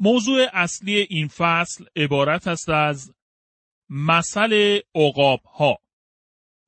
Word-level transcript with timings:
موضوع 0.00 0.46
اصلی 0.52 0.96
این 0.96 1.28
فصل 1.28 1.84
عبارت 1.96 2.46
است 2.46 2.68
از 2.68 3.12
مسئله 3.90 4.82
عقاب 4.94 5.40
ها. 5.58 5.78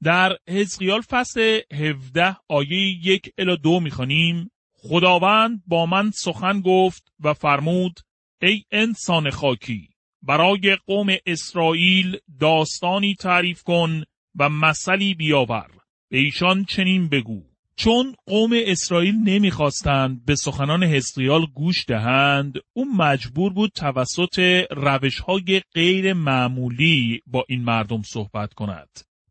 در 0.03 0.37
حزقیال 0.49 1.01
فصل 1.01 1.61
17 1.73 2.37
آیه 2.49 3.07
یک 3.07 3.33
الی 3.39 3.57
دو 3.57 3.81
می‌خوانیم. 3.81 4.51
خداوند 4.73 5.63
با 5.67 5.87
من 5.87 6.11
سخن 6.11 6.61
گفت 6.61 7.13
و 7.21 7.35
فرمود 7.35 8.01
ای 8.43 8.65
انسان 8.71 9.31
خاکی 9.31 9.89
برای 10.23 10.77
قوم 10.87 11.17
اسرائیل 11.27 12.19
داستانی 12.41 13.15
تعریف 13.15 13.63
کن 13.63 14.03
و 14.39 14.49
مثلی 14.49 15.15
بیاور. 15.15 15.71
به 16.11 16.19
ایشان 16.19 16.65
چنین 16.65 17.09
بگو. 17.09 17.50
چون 17.83 18.15
قوم 18.27 18.51
اسرائیل 18.55 19.15
نمی‌خواستند 19.15 20.25
به 20.25 20.35
سخنان 20.35 20.85
حزقیال 20.85 21.47
گوش 21.55 21.85
دهند 21.89 22.55
او 22.73 22.97
مجبور 22.97 23.53
بود 23.53 23.73
توسط 23.75 24.65
روش 24.71 25.21
های 25.21 25.63
غیر 25.75 26.13
معمولی 26.13 27.23
با 27.27 27.45
این 27.49 27.65
مردم 27.65 28.03
صحبت 28.03 28.55
کند 28.55 28.89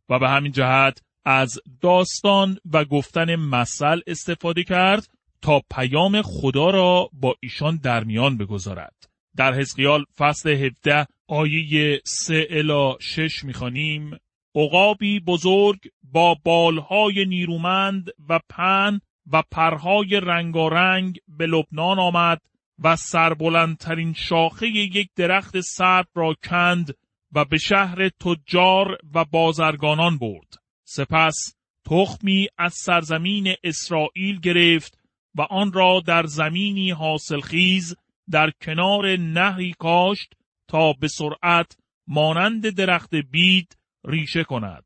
و 0.10 0.20
به 0.20 0.30
همین 0.30 0.52
جهت 0.52 1.02
از 1.26 1.60
داستان 1.82 2.58
و 2.74 2.86
گفتن 2.86 3.36
مثل 3.36 4.00
استفاده 4.08 4.64
کرد 4.64 5.08
تا 5.42 5.62
پیام 5.76 6.22
خدا 6.22 6.70
را 6.70 7.10
با 7.14 7.36
ایشان 7.40 7.80
در 7.84 8.04
میان 8.04 8.38
بگذارد. 8.38 8.96
در 9.36 9.54
حزقیال 9.54 10.06
فصل 10.18 10.50
17 10.50 11.08
آیه 11.28 12.02
3 12.06 12.48
الی 12.50 12.94
6 13.00 13.44
می‌خوانیم. 13.44 14.12
عقابی 14.56 15.20
بزرگ 15.20 15.80
با 16.04 16.36
بالهای 16.44 17.26
نیرومند 17.26 18.10
و 18.30 18.40
پن 18.50 19.00
و 19.32 19.44
پرهای 19.52 20.20
رنگارنگ 20.24 21.20
به 21.28 21.48
لبنان 21.48 22.00
آمد 22.00 22.42
و 22.84 22.96
سربلندترین 22.96 24.14
شاخه 24.14 24.68
یک 24.68 25.10
درخت 25.16 25.60
سرب 25.60 26.08
را 26.16 26.36
کند 26.44 26.96
و 27.32 27.46
به 27.46 27.58
شهر 27.58 28.10
تجار 28.10 28.98
و 29.14 29.26
بازرگانان 29.26 30.18
برد. 30.18 30.54
سپس 30.84 31.54
تخمی 31.86 32.48
از 32.58 32.74
سرزمین 32.74 33.56
اسرائیل 33.64 34.40
گرفت 34.40 35.00
و 35.36 35.42
آن 35.42 35.74
را 35.74 36.02
در 36.06 36.26
زمینی 36.26 36.92
حاصلخیز 36.92 37.96
در 38.32 38.52
کنار 38.62 39.18
نهری 39.18 39.74
کاشت 39.80 40.34
تا 40.68 40.94
به 40.94 41.08
سرعت 41.08 41.78
مانند 42.08 42.70
درخت 42.70 43.16
بید 43.16 43.79
ریشه 44.10 44.44
کند. 44.44 44.86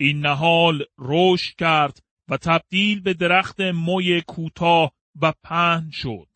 این 0.00 0.20
نهال 0.20 0.84
رشد 0.98 1.54
کرد 1.58 2.02
و 2.28 2.36
تبدیل 2.36 3.00
به 3.00 3.14
درخت 3.14 3.60
موی 3.60 4.20
کوتاه 4.20 4.92
و 5.20 5.32
پهن 5.42 5.90
شد. 5.90 6.28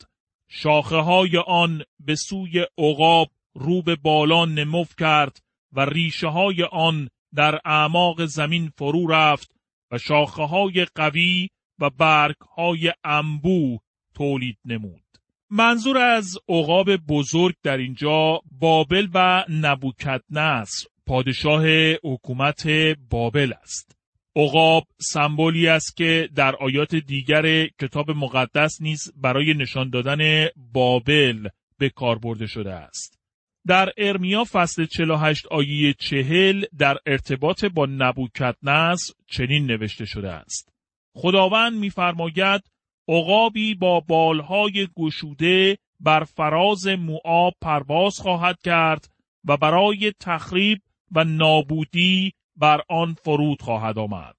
شاخه 0.48 0.96
های 0.96 1.36
آن 1.46 1.82
به 2.00 2.14
سوی 2.14 2.66
عقاب 2.78 3.30
رو 3.54 3.82
به 3.82 3.96
بالا 3.96 4.44
نمو 4.44 4.84
کرد 4.98 5.38
و 5.72 5.80
ریشه 5.80 6.28
های 6.28 6.62
آن 6.72 7.08
در 7.34 7.60
اعماق 7.64 8.24
زمین 8.24 8.72
فرو 8.76 9.06
رفت 9.06 9.56
و 9.90 9.98
شاخه 9.98 10.42
های 10.42 10.86
قوی 10.94 11.48
و 11.78 11.90
برگ 11.90 12.36
های 12.56 12.92
انبو 13.04 13.78
تولید 14.14 14.58
نمود. 14.64 15.02
منظور 15.50 15.98
از 15.98 16.38
عقاب 16.48 16.96
بزرگ 16.96 17.54
در 17.62 17.76
اینجا 17.76 18.40
بابل 18.50 19.08
و 19.14 19.44
نبوکت 19.48 20.22
نصر 20.30 20.86
پادشاه 21.06 21.66
حکومت 22.04 22.66
بابل 23.10 23.52
است. 23.62 23.96
عقاب 24.36 24.86
سمبولی 25.00 25.68
است 25.68 25.96
که 25.96 26.28
در 26.34 26.56
آیات 26.56 26.94
دیگر 26.94 27.66
کتاب 27.66 28.10
مقدس 28.10 28.82
نیز 28.82 29.12
برای 29.16 29.54
نشان 29.54 29.90
دادن 29.90 30.46
بابل 30.72 31.48
به 31.78 31.88
کار 31.88 32.18
برده 32.18 32.46
شده 32.46 32.72
است. 32.72 33.18
در 33.66 33.92
ارمیا 33.96 34.44
فصل 34.52 34.84
48 34.84 35.46
آیه 35.46 35.92
40 35.92 36.64
در 36.78 36.96
ارتباط 37.06 37.64
با 37.64 37.86
نبوکت 37.86 38.56
نصر 38.62 39.12
چنین 39.26 39.66
نوشته 39.66 40.04
شده 40.04 40.30
است. 40.30 40.72
خداوند 41.16 41.78
می‌فرماید 41.78 42.62
عقابی 43.08 43.74
با 43.74 44.00
بالهای 44.00 44.88
گشوده 44.96 45.78
بر 46.00 46.24
فراز 46.24 46.86
موآب 46.86 47.54
پرواز 47.60 48.18
خواهد 48.18 48.60
کرد 48.64 49.08
و 49.44 49.56
برای 49.56 50.12
تخریب 50.20 50.82
و 51.12 51.24
نابودی 51.24 52.32
بر 52.56 52.80
آن 52.88 53.14
فرود 53.14 53.62
خواهد 53.62 53.98
آمد. 53.98 54.36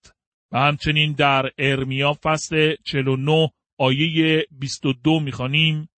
و 0.51 0.59
همچنین 0.59 1.13
در 1.13 1.49
ارمیا 1.57 2.17
فصل 2.23 2.75
49 2.83 3.49
آیه 3.77 4.45
22 4.51 5.19
می‌خوانیم 5.19 5.89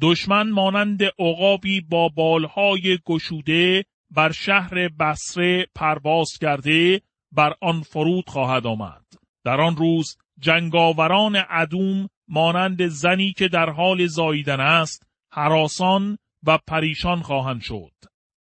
دشمن 0.00 0.50
مانند 0.50 1.02
عقابی 1.18 1.80
با 1.80 2.08
بالهای 2.08 2.98
گشوده 3.06 3.84
بر 4.10 4.32
شهر 4.32 4.88
بسره 4.88 5.66
پرواز 5.74 6.28
کرده 6.40 7.00
بر 7.32 7.54
آن 7.60 7.80
فرود 7.80 8.28
خواهد 8.28 8.66
آمد. 8.66 9.04
در 9.44 9.60
آن 9.60 9.76
روز 9.76 10.16
جنگاوران 10.38 11.36
عدوم 11.36 12.08
مانند 12.28 12.86
زنی 12.86 13.32
که 13.32 13.48
در 13.48 13.70
حال 13.70 14.06
زاییدن 14.06 14.60
است 14.60 15.06
حراسان 15.32 16.18
و 16.46 16.58
پریشان 16.66 17.22
خواهند 17.22 17.60
شد. 17.60 17.92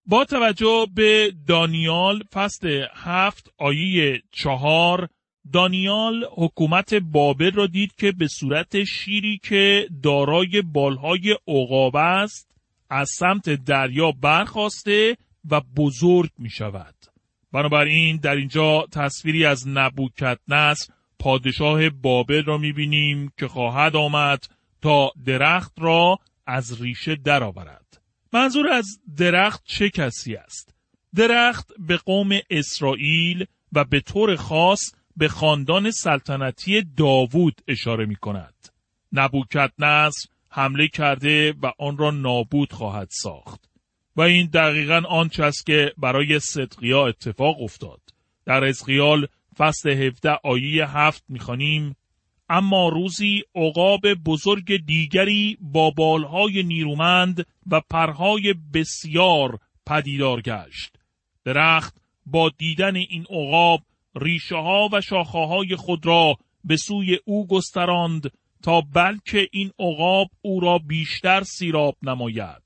با 0.07 0.25
توجه 0.25 0.87
به 0.95 1.33
دانیال 1.47 2.23
فصل 2.33 2.87
هفت 2.95 3.53
آیه 3.59 4.23
چهار 4.33 5.09
دانیال 5.53 6.25
حکومت 6.37 6.95
بابل 6.95 7.51
را 7.51 7.67
دید 7.67 7.95
که 7.95 8.13
به 8.13 8.29
صورت 8.29 8.85
شیری 8.85 9.39
که 9.43 9.89
دارای 10.03 10.63
بالهای 10.63 11.37
عقاب 11.49 11.97
است 11.97 12.57
از 12.91 13.11
سمت 13.19 13.51
دریا 13.51 14.13
برخواسته 14.13 15.17
و 15.51 15.61
بزرگ 15.61 16.31
می 16.39 16.51
شود. 16.51 16.95
بنابراین 17.53 18.17
در 18.17 18.35
اینجا 18.35 18.87
تصویری 18.93 19.45
از 19.45 19.69
نبوکت 19.69 20.39
نصر 20.49 20.93
پادشاه 21.19 21.91
بابل 21.91 22.45
را 22.45 22.59
می 22.59 22.73
بینیم 22.73 23.33
که 23.39 23.49
خواهد 23.49 23.97
آمد 23.97 24.45
تا 24.83 25.13
درخت 25.27 25.73
را 25.79 26.19
از 26.47 26.83
ریشه 26.83 27.17
درآورد. 27.17 27.86
منظور 28.33 28.69
از 28.69 28.87
درخت 29.17 29.65
چه 29.65 29.91
کسی 29.91 30.37
است؟ 30.37 30.75
درخت 31.15 31.73
به 31.79 31.97
قوم 31.97 32.29
اسرائیل 32.51 33.47
و 33.73 33.85
به 33.85 34.01
طور 34.01 34.37
خاص 34.37 34.81
به 35.17 35.29
خاندان 35.29 35.91
سلطنتی 35.91 36.83
داوود 36.97 37.61
اشاره 37.69 38.07
می 38.07 38.17
کند. 38.17 38.55
نبوکت 39.13 39.73
نصر 39.79 40.29
حمله 40.51 40.89
کرده 40.89 41.55
و 41.63 41.73
آن 41.79 41.99
را 41.99 42.11
نابود 42.11 42.73
خواهد 42.73 43.09
ساخت. 43.11 43.71
و 44.17 44.21
این 44.21 44.47
دقیقا 44.47 45.03
آنچه 45.09 45.45
است 45.45 45.67
که 45.67 45.93
برای 45.99 46.41
صدقیا 46.41 47.07
اتفاق 47.07 47.63
افتاد. 47.63 48.01
در 48.45 48.65
ازغیال 48.65 49.27
فصل 49.57 49.91
17 49.91 50.39
آیه 50.45 50.91
7 50.91 51.25
می‌خوانیم 51.29 51.97
اما 52.49 52.89
روزی 52.89 53.43
عقاب 53.55 54.15
بزرگ 54.15 54.87
دیگری 54.87 55.59
با 55.61 55.91
بالهای 55.91 56.63
نیرومند 56.63 57.47
و 57.71 57.81
پرهای 57.91 58.55
بسیار 58.75 59.59
پدیدار 59.87 60.41
گشت. 60.41 60.97
درخت 61.45 61.97
با 62.27 62.51
دیدن 62.59 62.97
این 62.97 63.27
عقاب 63.31 63.81
ریشه 64.15 64.57
ها 64.57 64.89
و 64.93 65.01
شاخه 65.01 65.39
های 65.39 65.77
خود 65.77 66.07
را 66.07 66.37
به 66.65 66.77
سوی 66.77 67.19
او 67.25 67.47
گستراند 67.47 68.31
تا 68.63 68.81
بلکه 68.81 69.49
این 69.53 69.71
عقاب 69.79 70.31
او 70.43 70.61
را 70.61 70.79
بیشتر 70.79 71.43
سیراب 71.43 71.97
نماید. 72.03 72.63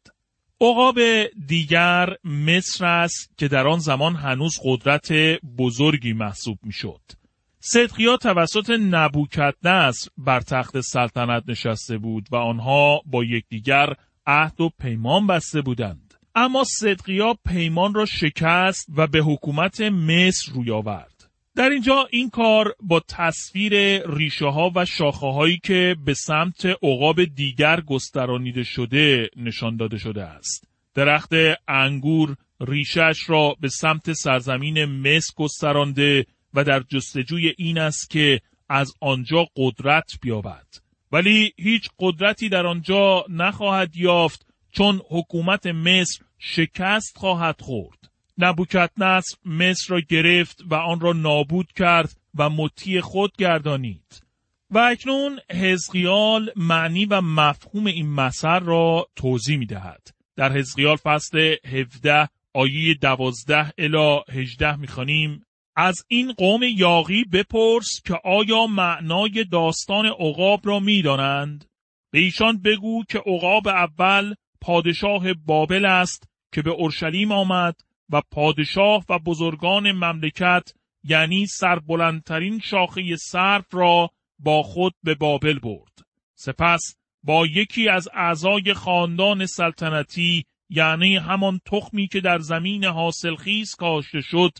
عقاب 0.61 0.99
دیگر 1.47 2.17
مصر 2.25 2.85
است 2.85 3.33
که 3.39 3.49
در 3.49 3.69
آن 3.69 3.79
زمان 3.79 4.17
هنوز 4.17 4.59
قدرت 4.65 5.13
بزرگی 5.59 6.13
محسوب 6.13 6.59
می‌شد. 6.63 7.20
صدقیا 7.63 8.17
توسط 8.17 8.71
نبوکت 8.71 9.55
نصر 9.65 10.11
بر 10.19 10.41
تخت 10.41 10.81
سلطنت 10.81 11.43
نشسته 11.49 11.99
بود 11.99 12.29
و 12.31 12.37
آنها 12.37 13.03
با 13.07 13.25
یکدیگر 13.25 13.95
عهد 14.27 14.61
و 14.61 14.71
پیمان 14.81 15.27
بسته 15.27 15.61
بودند. 15.61 16.15
اما 16.35 16.65
صدقیا 16.65 17.35
پیمان 17.47 17.95
را 17.95 18.05
شکست 18.05 18.87
و 18.97 19.07
به 19.07 19.19
حکومت 19.19 19.81
مصر 19.81 20.53
روی 20.53 20.71
آورد. 20.71 21.31
در 21.57 21.71
اینجا 21.71 22.07
این 22.11 22.31
کار 22.31 22.75
با 22.81 23.01
تصویر 23.09 24.03
ریشه 24.09 24.47
ها 24.47 24.73
و 24.75 24.85
شاخه 24.85 25.27
هایی 25.27 25.61
که 25.65 25.97
به 26.05 26.15
سمت 26.15 26.67
عقاب 26.67 27.25
دیگر 27.25 27.81
گسترانیده 27.81 28.63
شده 28.63 29.31
نشان 29.37 29.77
داده 29.77 29.99
شده 29.99 30.23
است. 30.23 30.65
درخت 30.95 31.33
انگور 31.69 32.37
ریشش 32.61 33.19
را 33.27 33.57
به 33.61 33.69
سمت 33.69 34.13
سرزمین 34.13 34.85
مصر 34.85 35.33
گسترانده 35.37 36.27
و 36.55 36.65
در 36.65 36.81
جستجوی 36.81 37.55
این 37.59 37.79
است 37.79 38.11
که 38.11 38.41
از 38.69 38.93
آنجا 39.01 39.47
قدرت 39.57 40.13
بیابد. 40.23 40.67
ولی 41.13 41.53
هیچ 41.59 41.89
قدرتی 41.99 42.49
در 42.49 42.67
آنجا 42.67 43.25
نخواهد 43.29 43.97
یافت 43.97 44.47
چون 44.73 45.01
حکومت 45.09 45.67
مصر 45.67 46.25
شکست 46.39 47.19
خواهد 47.19 47.61
خورد. 47.61 48.11
نبوکت 48.39 48.91
نصر 48.99 49.37
مصر 49.45 49.95
را 49.95 50.01
گرفت 50.01 50.61
و 50.71 50.75
آن 50.75 51.01
را 51.01 51.13
نابود 51.13 51.73
کرد 51.73 52.17
و 52.35 52.51
مطیع 52.51 53.01
خود 53.01 53.37
گردانید. 53.37 54.23
و 54.71 54.79
اکنون 54.79 55.41
حزقیال 55.51 56.53
معنی 56.57 57.05
و 57.05 57.21
مفهوم 57.21 57.87
این 57.87 58.09
مثل 58.11 58.61
را 58.61 59.09
توضیح 59.17 59.59
می 59.59 59.67
دهد. 59.67 60.09
در 60.37 60.53
حزقیال 60.53 60.97
فصل 60.97 61.57
17 61.65 62.29
آیه 62.55 62.95
12 62.95 63.73
الی 63.79 64.21
18 64.29 64.77
می‌خوانیم. 64.77 65.45
از 65.83 66.05
این 66.09 66.33
قوم 66.33 66.63
یاقی 66.63 67.25
بپرس 67.25 68.01
که 68.05 68.15
آیا 68.25 68.67
معنای 68.67 69.45
داستان 69.53 70.07
عقاب 70.07 70.61
را 70.65 70.81
می‌دانند 70.81 71.65
به 72.13 72.19
ایشان 72.19 72.63
بگو 72.63 73.05
که 73.09 73.19
عقاب 73.19 73.69
اول 73.69 74.35
پادشاه 74.61 75.35
بابل 75.35 75.85
است 75.85 76.29
که 76.53 76.63
به 76.63 76.71
اورشلیم 76.71 77.33
آمد 77.33 77.75
و 78.11 78.23
پادشاه 78.31 79.05
و 79.09 79.19
بزرگان 79.19 79.93
مملکت 79.93 80.73
یعنی 81.05 81.47
سربلندترین 81.47 82.59
شاخه 82.59 83.17
صرف 83.17 83.67
را 83.75 84.11
با 84.39 84.63
خود 84.63 84.95
به 85.03 85.15
بابل 85.15 85.59
برد. 85.59 85.99
سپس 86.35 86.97
با 87.23 87.47
یکی 87.47 87.89
از 87.89 88.09
اعضای 88.15 88.75
خاندان 88.75 89.47
سلطنتی 89.47 90.45
یعنی 90.71 91.17
همان 91.17 91.61
تخمی 91.67 92.09
که 92.09 92.21
در 92.21 92.39
زمین 92.39 92.85
حاصلخیز 92.85 93.75
کاشته 93.75 94.21
شد 94.21 94.51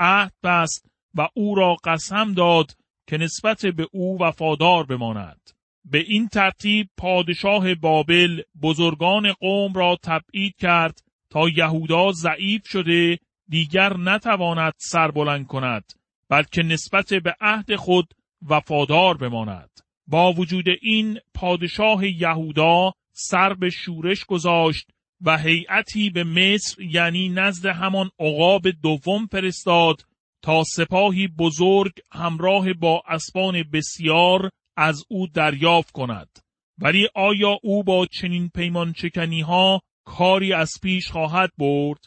عهد 0.00 0.32
بست 0.42 0.90
و 1.14 1.28
او 1.34 1.54
را 1.54 1.76
قسم 1.84 2.34
داد 2.34 2.76
که 3.06 3.16
نسبت 3.16 3.66
به 3.66 3.86
او 3.92 4.22
وفادار 4.22 4.84
بماند. 4.86 5.50
به 5.84 5.98
این 5.98 6.28
ترتیب 6.28 6.90
پادشاه 6.96 7.74
بابل 7.74 8.42
بزرگان 8.62 9.32
قوم 9.32 9.72
را 9.72 9.96
تبعید 10.02 10.56
کرد 10.56 10.98
تا 11.30 11.48
یهودا 11.48 12.12
ضعیف 12.12 12.68
شده 12.68 13.18
دیگر 13.48 13.96
نتواند 13.96 14.72
سربلند 14.76 15.46
کند 15.46 15.92
بلکه 16.28 16.62
نسبت 16.62 17.14
به 17.14 17.36
عهد 17.40 17.76
خود 17.76 18.14
وفادار 18.48 19.16
بماند 19.16 19.70
با 20.06 20.32
وجود 20.32 20.64
این 20.82 21.18
پادشاه 21.34 22.06
یهودا 22.06 22.92
سر 23.12 23.54
به 23.54 23.70
شورش 23.70 24.24
گذاشت 24.24 24.90
و 25.20 25.38
هیئتی 25.38 26.10
به 26.10 26.24
مصر 26.24 26.82
یعنی 26.82 27.28
نزد 27.28 27.66
همان 27.66 28.10
عقاب 28.18 28.70
دوم 28.82 29.26
فرستاد 29.26 30.02
تا 30.42 30.64
سپاهی 30.64 31.28
بزرگ 31.28 31.92
همراه 32.12 32.72
با 32.72 33.02
اسبان 33.06 33.62
بسیار 33.72 34.50
از 34.76 35.04
او 35.08 35.26
دریافت 35.26 35.90
کند. 35.90 36.38
ولی 36.78 37.08
آیا 37.14 37.58
او 37.62 37.84
با 37.84 38.06
چنین 38.06 38.50
پیمان 38.54 38.92
چکنی 38.92 39.40
ها 39.40 39.82
کاری 40.04 40.52
از 40.52 40.72
پیش 40.82 41.08
خواهد 41.08 41.50
برد؟ 41.58 42.04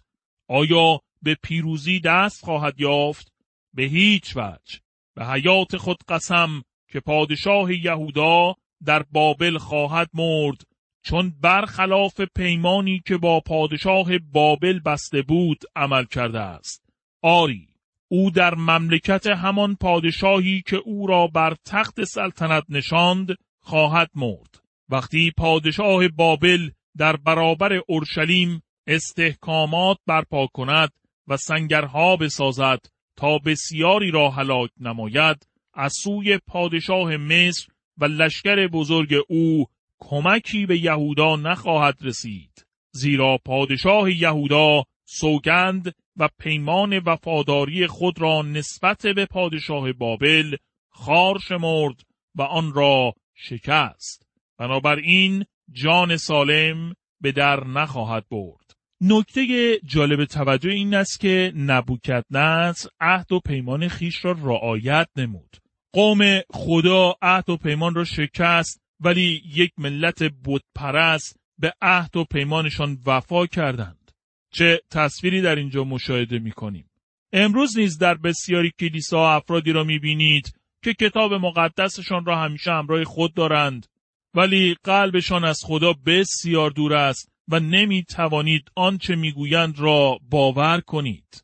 آیا 0.47 0.99
به 1.21 1.35
پیروزی 1.43 1.99
دست 1.99 2.45
خواهد 2.45 2.79
یافت؟ 2.79 3.33
به 3.73 3.83
هیچ 3.83 4.37
وجه. 4.37 4.79
به 5.15 5.25
حیات 5.25 5.77
خود 5.77 5.97
قسم 6.07 6.63
که 6.91 6.99
پادشاه 6.99 7.73
یهودا 7.73 8.55
در 8.85 9.03
بابل 9.11 9.57
خواهد 9.57 10.09
مرد 10.13 10.61
چون 11.03 11.33
برخلاف 11.41 12.21
پیمانی 12.21 13.03
که 13.05 13.17
با 13.17 13.39
پادشاه 13.39 14.17
بابل 14.17 14.79
بسته 14.79 15.21
بود 15.21 15.63
عمل 15.75 16.05
کرده 16.05 16.39
است. 16.39 16.83
آری 17.21 17.67
او 18.07 18.31
در 18.31 18.55
مملکت 18.55 19.27
همان 19.27 19.75
پادشاهی 19.75 20.63
که 20.67 20.75
او 20.75 21.07
را 21.07 21.27
بر 21.27 21.55
تخت 21.65 22.03
سلطنت 22.03 22.63
نشاند 22.69 23.27
خواهد 23.61 24.09
مرد. 24.15 24.61
وقتی 24.89 25.31
پادشاه 25.37 26.07
بابل 26.07 26.69
در 26.97 27.15
برابر 27.15 27.81
اورشلیم 27.87 28.63
استحکامات 28.87 29.97
برپا 30.07 30.47
کند 30.47 30.89
و 31.27 31.37
سنگرها 31.37 32.15
بسازد 32.15 32.79
تا 33.15 33.37
بسیاری 33.37 34.11
را 34.11 34.29
هلاک 34.29 34.69
نماید 34.79 35.47
از 35.73 35.93
سوی 36.03 36.39
پادشاه 36.47 37.17
مصر 37.17 37.67
و 37.97 38.05
لشکر 38.05 38.67
بزرگ 38.67 39.13
او 39.29 39.65
کمکی 39.99 40.65
به 40.65 40.77
یهودا 40.77 41.35
نخواهد 41.35 41.97
رسید. 42.01 42.65
زیرا 42.91 43.37
پادشاه 43.45 44.11
یهودا 44.11 44.83
سوگند 45.05 45.95
و 46.17 46.29
پیمان 46.39 46.99
وفاداری 46.99 47.87
خود 47.87 48.21
را 48.21 48.41
نسبت 48.41 49.07
به 49.07 49.25
پادشاه 49.25 49.93
بابل 49.93 50.55
خار 50.89 51.39
شمرد 51.39 52.01
و 52.35 52.41
آن 52.41 52.73
را 52.73 53.13
شکست. 53.35 54.27
بنابراین 54.57 55.45
جان 55.71 56.17
سالم 56.17 56.93
به 57.21 57.31
در 57.31 57.63
نخواهد 57.63 58.25
برد. 58.31 58.63
نکته 59.01 59.79
جالب 59.85 60.25
توجه 60.25 60.71
این 60.71 60.95
است 60.95 61.19
که 61.19 61.53
نبوکت 61.55 62.25
نصر 62.31 62.89
عهد 62.99 63.31
و 63.31 63.39
پیمان 63.39 63.87
خیش 63.87 64.25
را 64.25 64.31
رعایت 64.31 65.07
نمود. 65.15 65.57
قوم 65.93 66.39
خدا 66.49 67.15
عهد 67.21 67.49
و 67.49 67.57
پیمان 67.57 67.95
را 67.95 68.03
شکست 68.03 68.82
ولی 69.03 69.41
یک 69.55 69.71
ملت 69.77 70.23
بتپرست 70.45 71.39
به 71.59 71.73
عهد 71.81 72.17
و 72.17 72.23
پیمانشان 72.23 72.97
وفا 73.05 73.45
کردند 73.45 74.11
چه 74.51 74.81
تصویری 74.91 75.41
در 75.41 75.55
اینجا 75.55 75.83
مشاهده 75.83 76.39
می 76.39 76.51
کنیم 76.51 76.89
امروز 77.33 77.77
نیز 77.77 77.97
در 77.97 78.15
بسیاری 78.15 78.71
کلیسا 78.79 79.31
افرادی 79.31 79.71
را 79.71 79.83
می 79.83 79.99
بینید 79.99 80.53
که 80.83 80.93
کتاب 80.93 81.33
مقدسشان 81.33 82.25
را 82.25 82.37
همیشه 82.37 82.71
همراه 82.71 83.03
خود 83.03 83.33
دارند 83.33 83.87
ولی 84.33 84.75
قلبشان 84.83 85.43
از 85.43 85.59
خدا 85.63 85.93
بسیار 86.05 86.71
دور 86.71 86.93
است 86.93 87.31
و 87.47 87.59
نمی 87.59 88.03
توانید 88.03 88.71
آنچه 88.75 89.15
می‌گویند 89.15 89.79
را 89.79 90.19
باور 90.29 90.81
کنید. 90.81 91.43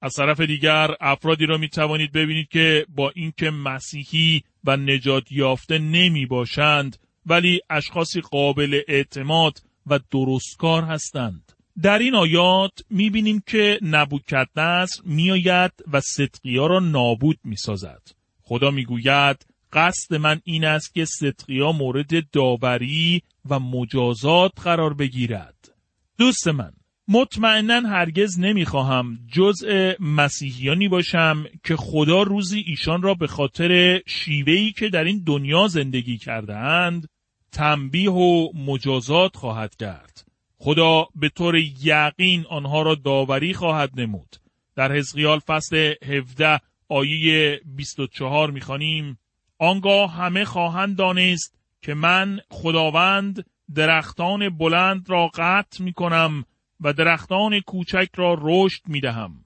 از 0.00 0.14
طرف 0.14 0.40
دیگر 0.40 0.94
افرادی 1.00 1.46
را 1.46 1.58
می 1.58 1.68
توانید 1.68 2.12
ببینید 2.12 2.48
که 2.48 2.86
با 2.88 3.12
اینکه 3.14 3.50
مسیحی 3.50 4.42
و 4.68 4.76
نجات 4.76 5.32
یافته 5.32 5.78
نمی 5.78 6.26
باشند 6.26 6.96
ولی 7.26 7.60
اشخاصی 7.70 8.20
قابل 8.20 8.80
اعتماد 8.88 9.62
و 9.86 10.00
درستکار 10.10 10.84
هستند. 10.84 11.52
در 11.82 11.98
این 11.98 12.14
آیات 12.14 12.72
می 12.90 13.10
بینیم 13.10 13.42
که 13.46 13.78
نبوکت 13.82 14.48
نصر 14.56 15.02
می 15.04 15.30
آید 15.30 15.72
و 15.92 16.00
صدقیا 16.00 16.66
را 16.66 16.80
نابود 16.80 17.38
می 17.44 17.56
سازد. 17.56 18.02
خدا 18.42 18.70
می 18.70 18.84
گوید 18.84 19.46
قصد 19.72 20.14
من 20.14 20.40
این 20.44 20.64
است 20.64 20.94
که 20.94 21.04
صدقیا 21.04 21.72
مورد 21.72 22.30
داوری 22.30 23.22
و 23.48 23.60
مجازات 23.60 24.52
قرار 24.64 24.94
بگیرد. 24.94 25.74
دوست 26.18 26.48
من 26.48 26.72
مطمئنا 27.10 27.88
هرگز 27.88 28.40
نمی‌خواهم 28.40 29.18
جزء 29.32 29.92
مسیحیانی 30.00 30.88
باشم 30.88 31.44
که 31.64 31.76
خدا 31.76 32.22
روزی 32.22 32.64
ایشان 32.66 33.02
را 33.02 33.14
به 33.14 33.26
خاطر 33.26 34.00
شیوهی 34.06 34.72
که 34.72 34.88
در 34.88 35.04
این 35.04 35.22
دنیا 35.26 35.68
زندگی 35.68 36.18
کردهاند 36.18 37.08
تنبیه 37.52 38.10
و 38.10 38.48
مجازات 38.54 39.36
خواهد 39.36 39.76
کرد. 39.76 40.26
خدا 40.58 41.06
به 41.14 41.28
طور 41.28 41.56
یقین 41.82 42.44
آنها 42.50 42.82
را 42.82 42.94
داوری 42.94 43.54
خواهد 43.54 44.00
نمود. 44.00 44.36
در 44.76 44.92
حزقیال 44.92 45.38
فصل 45.38 45.94
17 46.02 46.60
آیه 46.88 47.60
24 47.76 48.50
می‌خوانیم 48.50 49.18
آنگاه 49.58 50.12
همه 50.12 50.44
خواهند 50.44 50.96
دانست 50.96 51.58
که 51.82 51.94
من 51.94 52.40
خداوند 52.50 53.46
درختان 53.74 54.58
بلند 54.58 55.10
را 55.10 55.30
قطع 55.34 55.84
می 55.84 55.92
کنم 55.92 56.44
و 56.80 56.92
درختان 56.92 57.60
کوچک 57.60 58.08
را 58.16 58.36
رشد 58.40 58.82
می 58.86 59.00
دهم. 59.00 59.44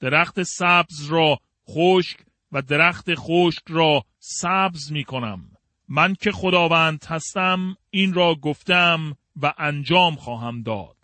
درخت 0.00 0.42
سبز 0.42 1.06
را 1.08 1.38
خشک 1.70 2.16
و 2.52 2.62
درخت 2.62 3.14
خشک 3.14 3.62
را 3.68 4.04
سبز 4.18 4.92
می 4.92 5.04
کنم. 5.04 5.44
من 5.88 6.14
که 6.14 6.32
خداوند 6.32 7.04
هستم 7.08 7.76
این 7.90 8.14
را 8.14 8.34
گفتم 8.34 9.16
و 9.42 9.54
انجام 9.58 10.14
خواهم 10.14 10.62
داد. 10.62 10.96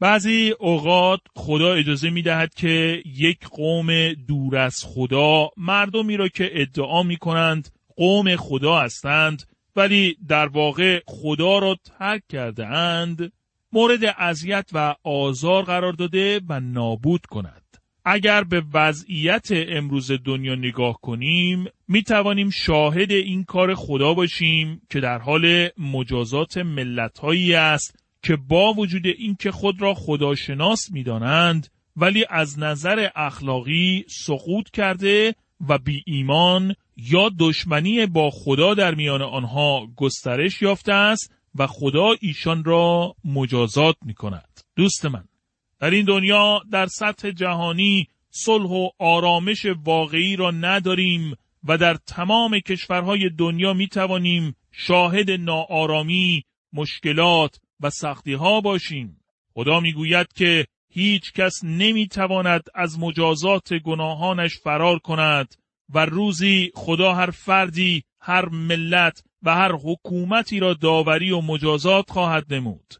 بعضی 0.00 0.54
اوقات 0.58 1.20
خدا 1.36 1.72
اجازه 1.72 2.10
می 2.10 2.22
دهد 2.22 2.54
که 2.54 3.02
یک 3.06 3.46
قوم 3.48 4.12
دور 4.12 4.56
از 4.56 4.76
خدا 4.84 5.48
مردمی 5.56 6.16
را 6.16 6.28
که 6.28 6.50
ادعا 6.52 7.02
می 7.02 7.16
کنند 7.16 7.68
قوم 7.96 8.36
خدا 8.36 8.80
هستند 8.80 9.42
ولی 9.76 10.16
در 10.28 10.46
واقع 10.46 11.00
خدا 11.06 11.58
را 11.58 11.76
ترک 11.84 12.22
کرده 12.28 12.66
اند 12.66 13.32
مورد 13.72 14.00
اذیت 14.18 14.70
و 14.72 14.94
آزار 15.04 15.62
قرار 15.62 15.92
داده 15.92 16.40
و 16.48 16.60
نابود 16.60 17.26
کند. 17.26 17.62
اگر 18.04 18.44
به 18.44 18.62
وضعیت 18.74 19.48
امروز 19.52 20.12
دنیا 20.24 20.54
نگاه 20.54 20.98
کنیم 21.02 21.64
می 21.88 22.02
توانیم 22.02 22.50
شاهد 22.50 23.12
این 23.12 23.44
کار 23.44 23.74
خدا 23.74 24.14
باشیم 24.14 24.82
که 24.90 25.00
در 25.00 25.18
حال 25.18 25.68
مجازات 25.78 26.58
ملت 26.58 27.24
است 27.56 27.98
که 28.22 28.36
با 28.36 28.72
وجود 28.72 29.06
اینکه 29.06 29.50
خود 29.50 29.82
را 29.82 29.94
خداشناس 29.94 30.90
می‌دانند 30.92 31.68
ولی 31.96 32.24
از 32.30 32.58
نظر 32.58 33.08
اخلاقی 33.16 34.04
سقوط 34.08 34.70
کرده 34.70 35.34
و 35.68 35.78
بی 35.78 36.02
ایمان 36.06 36.74
یا 36.96 37.30
دشمنی 37.38 38.06
با 38.06 38.30
خدا 38.30 38.74
در 38.74 38.94
میان 38.94 39.22
آنها 39.22 39.86
گسترش 39.96 40.62
یافته 40.62 40.92
است 40.92 41.39
و 41.54 41.66
خدا 41.66 42.08
ایشان 42.20 42.64
را 42.64 43.14
مجازات 43.24 43.96
می 44.04 44.14
کند. 44.14 44.60
دوست 44.76 45.06
من 45.06 45.24
در 45.80 45.90
این 45.90 46.04
دنیا 46.04 46.62
در 46.70 46.86
سطح 46.86 47.30
جهانی 47.30 48.06
صلح 48.30 48.70
و 48.70 48.88
آرامش 48.98 49.66
واقعی 49.84 50.36
را 50.36 50.50
نداریم 50.50 51.34
و 51.64 51.78
در 51.78 51.94
تمام 51.94 52.58
کشورهای 52.58 53.30
دنیا 53.38 53.72
می 53.72 53.88
توانیم 53.88 54.56
شاهد 54.72 55.30
ناآرامی، 55.30 56.44
مشکلات 56.72 57.60
و 57.80 57.90
سختی 57.90 58.32
ها 58.32 58.60
باشیم. 58.60 59.20
خدا 59.54 59.80
می 59.80 59.92
گوید 59.92 60.32
که 60.32 60.66
هیچ 60.88 61.32
کس 61.32 61.64
نمی 61.64 62.08
تواند 62.08 62.62
از 62.74 62.98
مجازات 62.98 63.74
گناهانش 63.74 64.58
فرار 64.58 64.98
کند 64.98 65.54
و 65.94 66.04
روزی 66.04 66.70
خدا 66.74 67.14
هر 67.14 67.30
فردی، 67.30 68.04
هر 68.20 68.48
ملت 68.48 69.24
و 69.42 69.54
هر 69.54 69.72
حکومتی 69.72 70.60
را 70.60 70.74
داوری 70.74 71.30
و 71.30 71.40
مجازات 71.40 72.10
خواهد 72.10 72.54
نمود. 72.54 72.94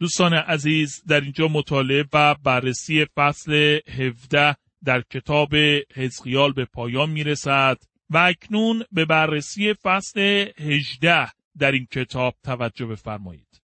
دوستان 0.00 0.34
عزیز 0.34 1.02
در 1.08 1.20
اینجا 1.20 1.48
مطالعه 1.48 2.04
و 2.12 2.34
بررسی 2.34 3.06
فصل 3.16 3.78
17 3.88 4.56
در 4.84 5.02
کتاب 5.10 5.54
حزقیال 5.94 6.52
به 6.52 6.64
پایان 6.64 7.10
می 7.10 7.24
رسد 7.24 7.78
و 8.10 8.18
اکنون 8.18 8.84
به 8.92 9.04
بررسی 9.04 9.74
فصل 9.74 10.46
18 10.58 11.32
در 11.58 11.72
این 11.72 11.86
کتاب 11.86 12.34
توجه 12.42 12.86
بفرمایید. 12.86 13.62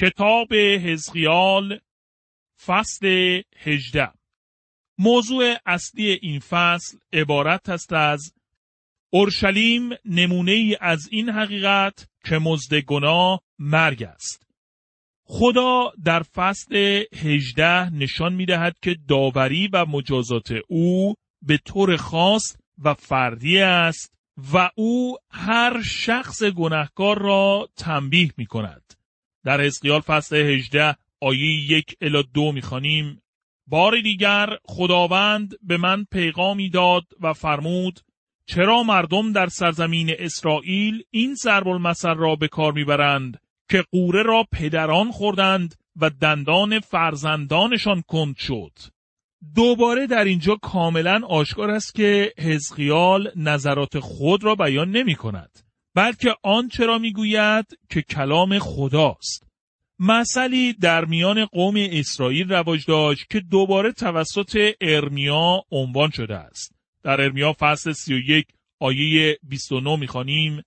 کتاب 0.00 0.54
حزقیال 0.54 1.78
فصل 2.66 3.42
18 3.56 4.12
موضوع 4.98 5.54
اصلی 5.66 6.18
این 6.22 6.40
فصل 6.40 6.98
عبارت 7.12 7.68
است 7.68 7.92
از 7.92 8.32
اورشلیم 9.14 9.90
نمونه 10.04 10.52
ای 10.52 10.76
از 10.80 11.08
این 11.10 11.28
حقیقت 11.28 12.08
که 12.24 12.38
مزد 12.38 12.74
گناه 12.74 13.40
مرگ 13.58 14.02
است. 14.02 14.46
خدا 15.24 15.92
در 16.04 16.22
فصل 16.22 17.02
18 17.16 17.90
نشان 17.90 18.32
می 18.32 18.46
دهد 18.46 18.76
که 18.82 18.96
داوری 19.08 19.68
و 19.72 19.86
مجازات 19.86 20.52
او 20.68 21.14
به 21.42 21.58
طور 21.64 21.96
خاص 21.96 22.56
و 22.78 22.94
فردی 22.94 23.58
است 23.58 24.14
و 24.52 24.70
او 24.74 25.16
هر 25.30 25.82
شخص 25.82 26.42
گناهکار 26.42 27.18
را 27.18 27.68
تنبیه 27.76 28.30
می 28.36 28.46
کند. 28.46 28.94
در 29.44 29.60
حزقیال 29.60 30.00
فصل 30.00 30.36
18 30.36 30.96
آیه 31.20 31.70
یک 31.70 31.96
الی 32.00 32.24
دو 32.34 32.52
می‌خوانیم 32.52 33.22
بار 33.66 34.00
دیگر 34.00 34.56
خداوند 34.64 35.54
به 35.62 35.76
من 35.76 36.04
پیغامی 36.12 36.70
داد 36.70 37.04
و 37.20 37.32
فرمود 37.32 38.00
چرا 38.46 38.82
مردم 38.82 39.32
در 39.32 39.46
سرزمین 39.46 40.10
اسرائیل 40.18 41.02
این 41.10 41.34
ضرب 41.34 41.68
المثل 41.68 42.14
را 42.14 42.36
به 42.36 42.48
کار 42.48 42.72
می‌برند 42.72 43.40
که 43.70 43.84
قوره 43.92 44.22
را 44.22 44.44
پدران 44.52 45.10
خوردند 45.10 45.74
و 45.96 46.10
دندان 46.10 46.80
فرزندانشان 46.80 48.02
کند 48.02 48.36
شد 48.36 48.72
دوباره 49.54 50.06
در 50.06 50.24
اینجا 50.24 50.56
کاملا 50.56 51.20
آشکار 51.26 51.70
است 51.70 51.94
که 51.94 52.32
حزقیال 52.38 53.30
نظرات 53.36 53.98
خود 53.98 54.44
را 54.44 54.54
بیان 54.54 54.90
نمی 54.90 55.14
کند 55.14 55.58
بلکه 55.94 56.34
آنچه 56.42 56.86
را 56.86 56.98
می‌گوید 56.98 57.66
که 57.90 58.02
کلام 58.02 58.58
خداست 58.58 59.46
مسئله 59.98 60.72
در 60.80 61.04
میان 61.04 61.44
قوم 61.44 61.74
اسرائیل 61.76 62.52
رواج 62.52 62.86
داشت 62.86 63.30
که 63.30 63.40
دوباره 63.40 63.92
توسط 63.92 64.72
ارمیا 64.80 65.62
عنوان 65.70 66.10
شده 66.10 66.36
است. 66.36 66.74
در 67.04 67.20
ارمیا 67.20 67.56
فصل 67.58 67.92
31 67.92 68.46
آیه 68.80 69.38
29 69.42 69.96
می‌خوانیم 69.96 70.62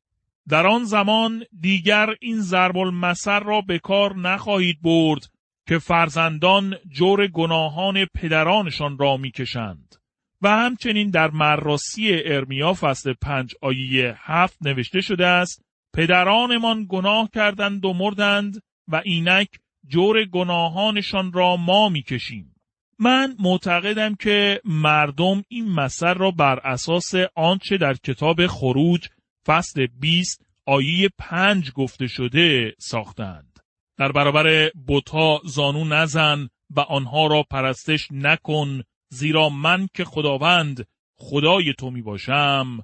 در 0.48 0.68
آن 0.68 0.84
زمان 0.84 1.44
دیگر 1.60 2.16
این 2.22 2.42
ضرب 2.42 2.78
المثل 2.78 3.40
را 3.40 3.62
به 3.62 3.80
کار 3.80 4.16
نخواهید 4.16 4.82
برد 4.82 5.22
که 5.68 5.80
فرزندان 5.80 6.76
جور 6.90 7.28
گناهان 7.28 8.06
پدرانشان 8.06 8.98
را 8.98 9.18
می‌کشند 9.18 9.96
و 10.42 10.50
همچنین 10.50 11.10
در 11.10 11.32
مراسی 11.32 12.22
ارمیا 12.26 12.74
فصل 12.74 13.14
5 13.14 13.56
آیه 13.62 14.16
7 14.18 14.58
نوشته 14.62 15.02
شده 15.02 15.28
است 15.28 15.66
پدرانمان 15.94 16.86
گناه 16.90 17.30
کردند 17.34 17.86
و 17.86 17.94
مردند 17.94 18.62
و 18.88 19.02
اینک 19.06 19.48
جور 19.88 20.26
گناهانشان 20.26 21.34
را 21.34 21.56
ما 21.56 21.90
می‌کشیم. 21.90 22.57
من 23.00 23.36
معتقدم 23.40 24.16
که 24.16 24.62
مردم 24.66 25.44
این 25.48 25.66
مثل 25.70 26.14
را 26.14 26.32
بر 26.32 26.60
اساس 26.60 27.12
آنچه 27.36 27.78
در 27.78 27.94
کتاب 27.94 28.48
خروج 28.48 29.08
فصل 29.46 29.88
20 30.00 30.46
آیه 30.66 31.10
5 31.18 31.72
گفته 31.72 32.08
شده 32.08 32.76
ساختند. 32.80 33.60
در 33.98 34.12
برابر 34.12 34.70
بوتا 34.70 35.40
زانو 35.46 35.86
نزن 35.86 36.50
و 36.70 36.80
آنها 36.80 37.28
را 37.28 37.44
پرستش 37.44 38.08
نکن 38.12 38.84
زیرا 39.10 39.50
من 39.50 39.88
که 39.94 40.06
خداوند 40.06 40.88
خدای 41.18 41.74
تو 41.74 41.92
می 41.92 42.02
باشم 42.02 42.84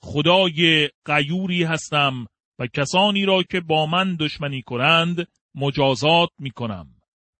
خدای 0.00 0.90
قیوری 1.04 1.64
هستم 1.64 2.26
و 2.58 2.66
کسانی 2.66 3.24
را 3.24 3.42
که 3.42 3.60
با 3.60 3.86
من 3.86 4.16
دشمنی 4.16 4.62
کنند 4.62 5.26
مجازات 5.54 6.30
می 6.38 6.50
کنم. 6.50 6.86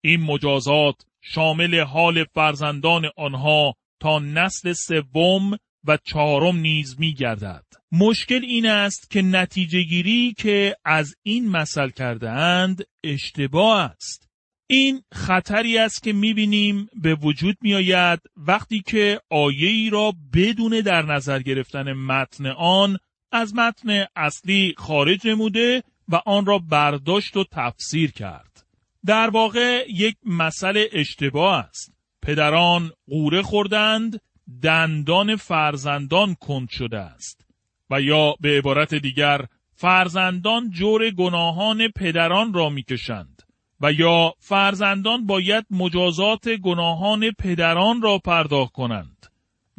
این 0.05 0.21
مجازات 0.21 0.95
شامل 1.23 1.81
حال 1.81 2.25
فرزندان 2.25 3.11
آنها 3.17 3.75
تا 4.01 4.19
نسل 4.19 4.73
سوم 4.73 5.59
و 5.85 5.99
چهارم 6.05 6.57
نیز 6.57 7.01
می 7.01 7.15
گردد. 7.15 7.65
مشکل 7.93 8.41
این 8.43 8.67
است 8.67 9.11
که 9.11 9.23
نتیجه 9.23 9.83
گیری 9.83 10.35
که 10.39 10.77
از 10.85 11.15
این 11.23 11.49
مثل 11.49 11.89
کرده 11.89 12.31
اند 12.31 12.85
اشتباه 13.05 13.81
است. 13.81 14.29
این 14.67 15.03
خطری 15.13 15.79
است 15.79 16.03
که 16.03 16.13
بینیم 16.13 16.89
به 17.03 17.15
وجود 17.15 17.57
می 17.63 17.75
آید 17.75 18.21
وقتی 18.37 18.83
که 18.87 19.21
آیه 19.31 19.69
ای 19.69 19.91
را 19.91 20.13
بدون 20.35 20.81
در 20.81 21.03
نظر 21.03 21.39
گرفتن 21.39 21.93
متن 21.93 22.47
آن 22.47 22.99
از 23.33 23.55
متن 23.55 24.07
اصلی 24.17 24.75
خارج 24.77 25.27
نموده 25.27 25.83
و 26.09 26.21
آن 26.27 26.47
را 26.47 26.59
برداشت 26.59 27.37
و 27.37 27.45
تفسیر 27.53 28.13
کرد. 28.13 28.64
در 29.07 29.31
واقع 29.31 29.85
یک 29.89 30.17
مسئله 30.25 30.89
اشتباه 30.93 31.55
است. 31.55 31.95
پدران 32.23 32.91
قوره 33.09 33.43
خوردند 33.43 34.21
دندان 34.63 35.37
فرزندان 35.37 36.35
کند 36.35 36.69
شده 36.71 36.99
است 36.99 37.47
و 37.91 38.01
یا 38.01 38.35
به 38.41 38.59
عبارت 38.59 38.95
دیگر 38.95 39.41
فرزندان 39.75 40.71
جور 40.71 41.11
گناهان 41.11 41.89
پدران 41.89 42.55
را 42.55 42.69
می‌کشند 42.69 43.43
و 43.81 43.93
یا 43.93 44.35
فرزندان 44.39 45.27
باید 45.27 45.67
مجازات 45.71 46.49
گناهان 46.49 47.31
پدران 47.31 48.03
را 48.03 48.19
پرداخت 48.19 48.73
کنند 48.73 49.27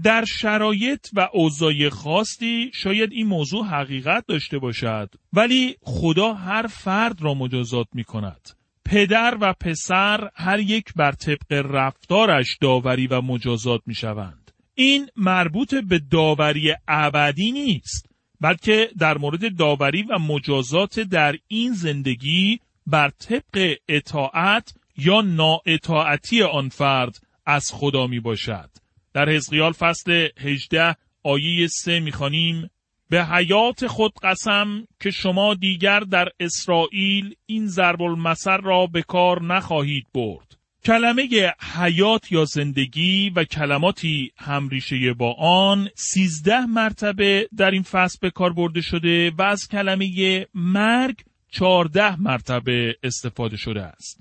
در 0.03 0.25
شرایط 0.25 1.07
و 1.13 1.29
اوضاع 1.33 1.89
خاصی 1.89 2.71
شاید 2.73 3.11
این 3.11 3.27
موضوع 3.27 3.65
حقیقت 3.65 4.25
داشته 4.27 4.59
باشد 4.59 5.09
ولی 5.33 5.75
خدا 5.81 6.33
هر 6.33 6.67
فرد 6.67 7.21
را 7.21 7.33
مجازات 7.33 7.87
می 7.93 8.03
کند. 8.03 8.54
پدر 8.85 9.37
و 9.41 9.53
پسر 9.53 10.29
هر 10.35 10.59
یک 10.59 10.93
بر 10.95 11.11
طبق 11.11 11.65
رفتارش 11.69 12.57
داوری 12.61 13.07
و 13.07 13.21
مجازات 13.21 13.81
می 13.85 13.95
شوند. 13.95 14.51
این 14.75 15.09
مربوط 15.15 15.75
به 15.75 15.99
داوری 15.99 16.73
ابدی 16.87 17.51
نیست 17.51 18.09
بلکه 18.41 18.89
در 18.99 19.17
مورد 19.17 19.57
داوری 19.57 20.03
و 20.03 20.19
مجازات 20.19 20.99
در 20.99 21.35
این 21.47 21.73
زندگی 21.73 22.59
بر 22.87 23.09
طبق 23.09 23.75
اطاعت 23.89 24.73
یا 24.97 25.21
نااطاعتی 25.21 26.43
آن 26.43 26.69
فرد 26.69 27.17
از 27.45 27.71
خدا 27.73 28.07
می 28.07 28.19
باشد. 28.19 28.69
در 29.13 29.29
حزقیال 29.29 29.71
فصل 29.71 30.27
18 30.37 30.95
آیه 31.23 31.67
3 31.67 31.99
می‌خوانیم 31.99 32.69
به 33.09 33.25
حیات 33.25 33.87
خود 33.87 34.13
قسم 34.23 34.87
که 34.99 35.11
شما 35.11 35.53
دیگر 35.53 35.99
در 35.99 36.29
اسرائیل 36.39 37.35
این 37.45 37.67
ضرب 37.67 38.01
المثل 38.01 38.61
را 38.61 38.87
به 38.87 39.01
کار 39.01 39.43
نخواهید 39.43 40.05
برد. 40.13 40.57
کلمه 40.85 41.53
حیات 41.75 42.31
یا 42.31 42.45
زندگی 42.45 43.29
و 43.29 43.43
کلماتی 43.43 44.31
همریشه 44.37 45.13
با 45.13 45.33
آن 45.39 45.89
سیزده 45.95 46.65
مرتبه 46.65 47.49
در 47.57 47.71
این 47.71 47.83
فصل 47.83 48.17
به 48.21 48.29
کار 48.29 48.53
برده 48.53 48.81
شده 48.81 49.31
و 49.37 49.41
از 49.41 49.67
کلمه 49.67 50.47
مرگ 50.53 51.15
چهارده 51.51 52.21
مرتبه 52.21 52.95
استفاده 53.03 53.57
شده 53.57 53.81
است. 53.81 54.19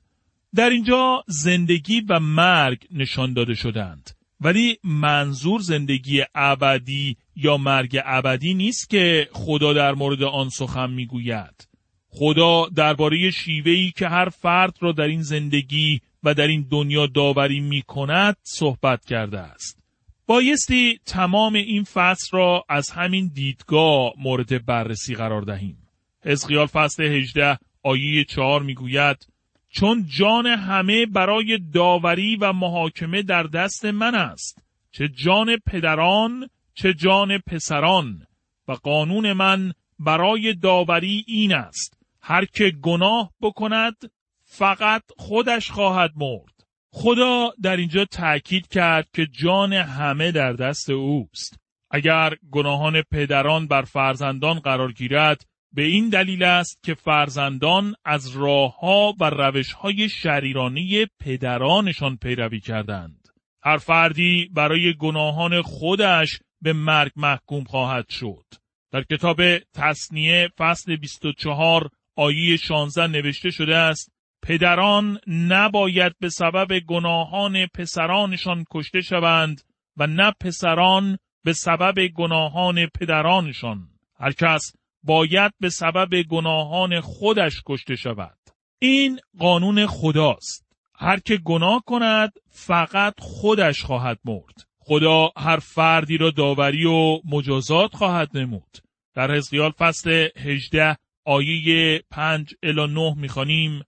در 0.55 0.71
اینجا 0.71 1.25
زندگی 1.27 2.01
و 2.09 2.21
مرگ 2.21 2.87
نشان 2.91 3.33
داده 3.33 3.55
شدند. 3.55 4.11
ولی 4.45 4.79
منظور 4.85 5.61
زندگی 5.61 6.23
ابدی 6.35 7.17
یا 7.37 7.57
مرگ 7.57 8.01
ابدی 8.05 8.55
نیست 8.55 8.91
که 8.91 9.29
خدا 9.33 9.73
در 9.73 9.95
مورد 9.95 10.23
آن 10.23 10.49
سخن 10.49 10.91
می‌گوید 10.91 11.69
خدا 12.09 12.69
درباره 12.69 13.31
شیوهی 13.31 13.93
که 13.97 14.09
هر 14.09 14.29
فرد 14.29 14.77
را 14.81 14.93
در 14.93 15.05
این 15.05 15.23
زندگی 15.23 16.01
و 16.23 16.35
در 16.35 16.47
این 16.47 16.67
دنیا 16.71 17.07
داوری 17.07 17.61
می 17.61 17.83
کند 17.83 18.37
صحبت 18.43 19.05
کرده 19.05 19.39
است. 19.39 19.79
بایستی 20.27 20.99
تمام 21.07 21.55
این 21.55 21.85
فصل 21.85 22.37
را 22.37 22.65
از 22.69 22.91
همین 22.91 23.31
دیدگاه 23.35 24.13
مورد 24.19 24.67
بررسی 24.67 25.15
قرار 25.15 25.43
دهیم. 25.43 25.79
حزقیال 26.25 26.67
فصل 26.67 27.03
18 27.03 27.59
آیه 27.83 28.25
4 28.25 28.63
می‌گوید 28.63 29.27
چون 29.75 30.07
جان 30.09 30.47
همه 30.47 31.07
برای 31.07 31.59
داوری 31.75 32.37
و 32.37 32.53
محاکمه 32.53 33.23
در 33.23 33.43
دست 33.43 33.85
من 33.85 34.15
است. 34.15 34.63
چه 34.91 35.09
جان 35.09 35.57
پدران 35.67 36.49
چه 36.75 36.95
جان 36.95 37.39
پسران. 37.39 38.27
و 38.69 38.73
قانون 38.73 39.33
من 39.33 39.73
برای 39.99 40.55
داوری 40.55 41.25
این 41.29 41.55
است. 41.55 41.99
هر 42.23 42.45
که 42.45 42.71
گناه 42.71 43.33
بکند 43.41 43.97
فقط 44.45 45.03
خودش 45.19 45.71
خواهد 45.71 46.13
مرد. 46.17 46.55
خدا 46.91 47.51
در 47.63 47.77
اینجا 47.77 48.05
تأکید 48.05 48.69
کرد 48.69 49.09
که 49.15 49.27
جان 49.27 49.73
همه 49.73 50.33
در 50.33 50.53
دست 50.53 50.91
اوست. 50.91 51.61
اگر 51.91 52.35
گناهان 52.51 53.03
پدران 53.03 53.67
بر 53.67 53.83
فرزندان 53.83 54.59
قرار 54.59 54.93
گیرد 54.93 55.45
به 55.75 55.83
این 55.83 56.09
دلیل 56.09 56.43
است 56.43 56.83
که 56.83 56.95
فرزندان 56.95 57.95
از 58.05 58.37
راهها 58.37 59.15
و 59.21 59.31
روشهای 59.31 60.09
شریرانی 60.09 61.07
پدرانشان 61.21 62.17
پیروی 62.17 62.61
کردند. 62.61 63.29
هر 63.63 63.79
فردی 63.79 64.51
برای 64.53 64.95
گناهان 64.95 65.63
خودش 65.63 66.39
به 66.63 66.73
مرگ 66.73 67.13
محکوم 67.17 67.65
خواهد 67.65 68.09
شد. 68.09 68.45
در 68.93 69.03
کتاب 69.03 69.59
تصنیه 69.59 70.49
فصل 70.59 70.97
24 70.97 71.89
آیه 72.17 72.57
16 72.57 73.07
نوشته 73.07 73.51
شده 73.51 73.77
است 73.77 74.13
پدران 74.43 75.19
نباید 75.27 76.13
به 76.21 76.29
سبب 76.29 76.79
گناهان 76.79 77.67
پسرانشان 77.67 78.65
کشته 78.71 79.01
شوند 79.01 79.61
و 79.97 80.07
نه 80.07 80.33
پسران 80.41 81.19
به 81.45 81.53
سبب 81.53 82.07
گناهان 82.07 82.87
پدرانشان. 82.87 83.89
هر 84.21 84.33
کس 84.33 84.73
باید 85.05 85.53
به 85.61 85.69
سبب 85.69 86.23
گناهان 86.23 87.01
خودش 87.01 87.63
کشته 87.67 87.97
شود. 87.97 88.39
این 88.79 89.21
قانون 89.39 89.87
خداست. 89.87 90.65
هر 90.95 91.19
که 91.19 91.37
گناه 91.37 91.83
کند 91.87 92.33
فقط 92.51 93.15
خودش 93.19 93.83
خواهد 93.83 94.19
مرد. 94.25 94.67
خدا 94.79 95.31
هر 95.37 95.59
فردی 95.59 96.17
را 96.17 96.31
داوری 96.31 96.85
و 96.87 97.21
مجازات 97.25 97.95
خواهد 97.95 98.37
نمود. 98.39 98.79
در 99.15 99.35
حزقیال 99.35 99.71
فصل 99.71 100.29
18 100.37 100.97
آیه 101.25 102.03
5 102.11 102.55
الی 102.63 102.87
9 102.87 103.15
می‌خوانیم 103.17 103.83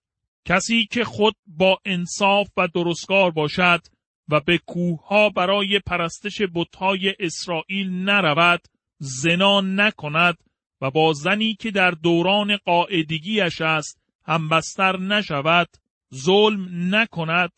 کسی 0.45 0.87
که 0.87 1.05
خود 1.05 1.37
با 1.47 1.79
انصاف 1.85 2.49
و 2.57 2.69
درستکار 2.69 3.31
باشد 3.31 3.81
و 4.29 4.41
به 4.41 4.59
کوه 4.59 5.31
برای 5.37 5.79
پرستش 5.79 6.43
بتهای 6.55 7.15
اسرائیل 7.21 7.91
نرود 7.91 8.61
زنا 8.99 9.61
نکند 9.61 10.39
و 10.81 10.91
با 10.91 11.13
زنی 11.13 11.55
که 11.55 11.71
در 11.71 11.91
دوران 11.91 12.57
قاعدگیش 12.57 13.61
است 13.61 14.01
همبستر 14.25 14.99
نشود 14.99 15.69
ظلم 16.15 16.95
نکند 16.95 17.51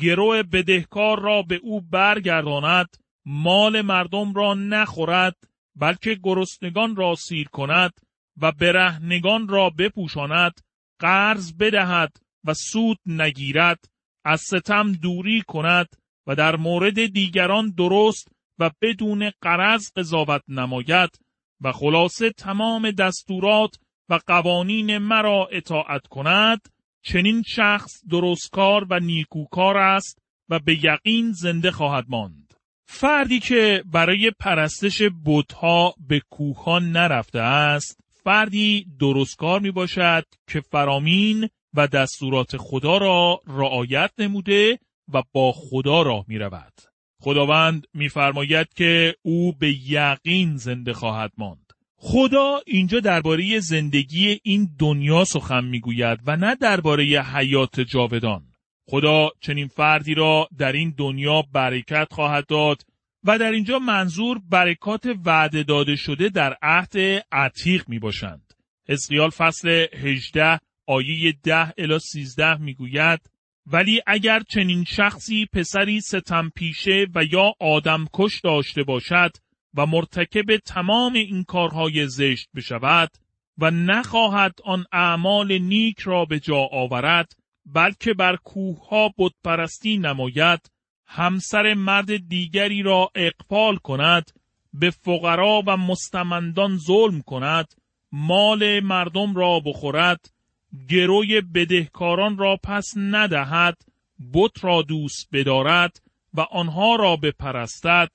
گروه 0.00 0.42
بدهکار 0.42 1.20
را 1.20 1.42
به 1.42 1.60
او 1.62 1.80
برگرداند 1.80 2.96
مال 3.24 3.82
مردم 3.82 4.34
را 4.34 4.54
نخورد 4.54 5.36
بلکه 5.76 6.18
گرسنگان 6.22 6.96
را 6.96 7.14
سیر 7.14 7.48
کند 7.48 7.92
و 8.36 8.52
برهنگان 8.52 9.48
را 9.48 9.70
بپوشاند 9.70 10.60
قرض 10.98 11.52
بدهد 11.52 12.16
و 12.44 12.54
سود 12.54 12.98
نگیرد 13.06 13.84
از 14.24 14.40
ستم 14.40 14.92
دوری 14.92 15.42
کند 15.48 15.86
و 16.26 16.34
در 16.34 16.56
مورد 16.56 17.06
دیگران 17.06 17.70
درست 17.70 18.28
و 18.58 18.70
بدون 18.82 19.30
قرض 19.40 19.92
قضاوت 19.96 20.42
نماید. 20.48 21.25
و 21.60 21.72
خلاصه 21.72 22.30
تمام 22.30 22.90
دستورات 22.90 23.76
و 24.08 24.18
قوانین 24.26 24.98
مرا 24.98 25.48
اطاعت 25.52 26.06
کند 26.06 26.60
چنین 27.02 27.42
شخص 27.46 27.92
درستکار 28.10 28.86
و 28.90 29.00
نیکوکار 29.00 29.76
است 29.76 30.18
و 30.48 30.58
به 30.58 30.84
یقین 30.84 31.32
زنده 31.32 31.70
خواهد 31.70 32.04
ماند 32.08 32.54
فردی 32.88 33.40
که 33.40 33.82
برای 33.86 34.32
پرستش 34.40 35.02
بتها 35.24 35.94
به 36.08 36.20
کوهان 36.30 36.90
نرفته 36.90 37.40
است 37.40 38.00
فردی 38.24 38.86
درستکار 39.00 39.60
می 39.60 39.70
باشد 39.70 40.24
که 40.48 40.60
فرامین 40.60 41.48
و 41.74 41.86
دستورات 41.86 42.56
خدا 42.56 42.98
را 42.98 43.40
رعایت 43.46 44.10
نموده 44.18 44.78
و 45.12 45.22
با 45.32 45.52
خدا 45.52 46.02
راه 46.02 46.24
می 46.28 46.38
رود. 46.38 46.72
خداوند 47.20 47.86
میفرماید 47.94 48.74
که 48.74 49.14
او 49.22 49.52
به 49.52 49.90
یقین 49.90 50.56
زنده 50.56 50.92
خواهد 50.92 51.32
ماند. 51.38 51.72
خدا 51.96 52.60
اینجا 52.66 53.00
درباره 53.00 53.60
زندگی 53.60 54.40
این 54.42 54.70
دنیا 54.78 55.24
سخن 55.24 55.64
می‌گوید 55.64 56.18
و 56.26 56.36
نه 56.36 56.54
درباره 56.54 57.04
حیات 57.04 57.80
جاودان. 57.80 58.42
خدا 58.88 59.30
چنین 59.40 59.66
فردی 59.66 60.14
را 60.14 60.48
در 60.58 60.72
این 60.72 60.94
دنیا 60.96 61.42
برکت 61.52 62.08
خواهد 62.10 62.46
داد 62.46 62.82
و 63.24 63.38
در 63.38 63.50
اینجا 63.50 63.78
منظور 63.78 64.40
برکات 64.50 65.06
وعده 65.24 65.62
داده 65.62 65.96
شده 65.96 66.28
در 66.28 66.56
عهد 66.62 66.96
عتیق 67.32 67.88
می 67.88 67.98
باشند. 67.98 68.52
فصل 69.36 69.86
18 69.94 70.60
آیه 70.86 71.34
10 71.42 71.72
الی 71.78 71.98
13 71.98 72.56
می 72.56 72.74
گوید 72.74 73.20
ولی 73.66 74.00
اگر 74.06 74.42
چنین 74.48 74.84
شخصی 74.84 75.46
پسری 75.52 76.00
ستم 76.00 76.50
پیشه 76.54 77.06
و 77.14 77.24
یا 77.24 77.52
آدم 77.60 78.04
کش 78.12 78.40
داشته 78.40 78.82
باشد 78.82 79.30
و 79.74 79.86
مرتکب 79.86 80.56
تمام 80.56 81.12
این 81.12 81.44
کارهای 81.44 82.08
زشت 82.08 82.48
بشود 82.54 83.10
و 83.58 83.70
نخواهد 83.70 84.54
آن 84.64 84.84
اعمال 84.92 85.58
نیک 85.58 85.98
را 85.98 86.24
به 86.24 86.40
جا 86.40 86.68
آورد 86.72 87.32
بلکه 87.66 88.14
بر 88.14 88.36
کوهها 88.36 89.14
بتپرستی 89.18 89.98
نماید 89.98 90.70
همسر 91.06 91.74
مرد 91.74 92.28
دیگری 92.28 92.82
را 92.82 93.10
اقفال 93.14 93.76
کند 93.76 94.30
به 94.72 94.90
فقرا 94.90 95.62
و 95.66 95.76
مستمندان 95.76 96.78
ظلم 96.78 97.22
کند 97.22 97.74
مال 98.12 98.80
مردم 98.80 99.34
را 99.34 99.60
بخورد 99.60 100.30
گروی 100.88 101.40
بدهکاران 101.40 102.38
را 102.38 102.56
پس 102.64 102.92
ندهد 102.96 103.76
بت 104.34 104.64
را 104.64 104.82
دوست 104.82 105.28
بدارد 105.32 106.00
و 106.34 106.40
آنها 106.40 106.96
را 106.96 107.16
بپرستد 107.16 108.10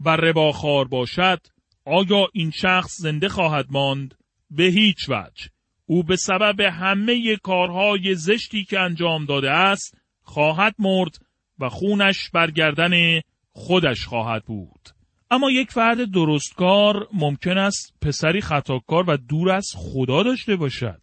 و 0.00 0.08
رباخار 0.10 0.88
باشد 0.88 1.40
آیا 1.84 2.28
این 2.32 2.50
شخص 2.50 2.96
زنده 2.98 3.28
خواهد 3.28 3.66
ماند؟ 3.70 4.14
به 4.50 4.64
هیچ 4.64 5.08
وجه. 5.08 5.50
او 5.86 6.02
به 6.02 6.16
سبب 6.16 6.60
همه 6.60 7.36
کارهای 7.36 8.14
زشتی 8.14 8.64
که 8.64 8.80
انجام 8.80 9.24
داده 9.24 9.50
است 9.50 9.98
خواهد 10.20 10.74
مرد 10.78 11.18
و 11.58 11.68
خونش 11.68 12.30
برگردن 12.30 13.20
خودش 13.50 14.06
خواهد 14.06 14.44
بود. 14.44 14.88
اما 15.30 15.50
یک 15.50 15.70
فرد 15.70 16.10
درستکار 16.12 17.08
ممکن 17.12 17.58
است 17.58 17.94
پسری 18.02 18.40
خطاکار 18.40 19.10
و 19.10 19.16
دور 19.16 19.50
از 19.50 19.66
خدا 19.76 20.22
داشته 20.22 20.56
باشد. 20.56 21.00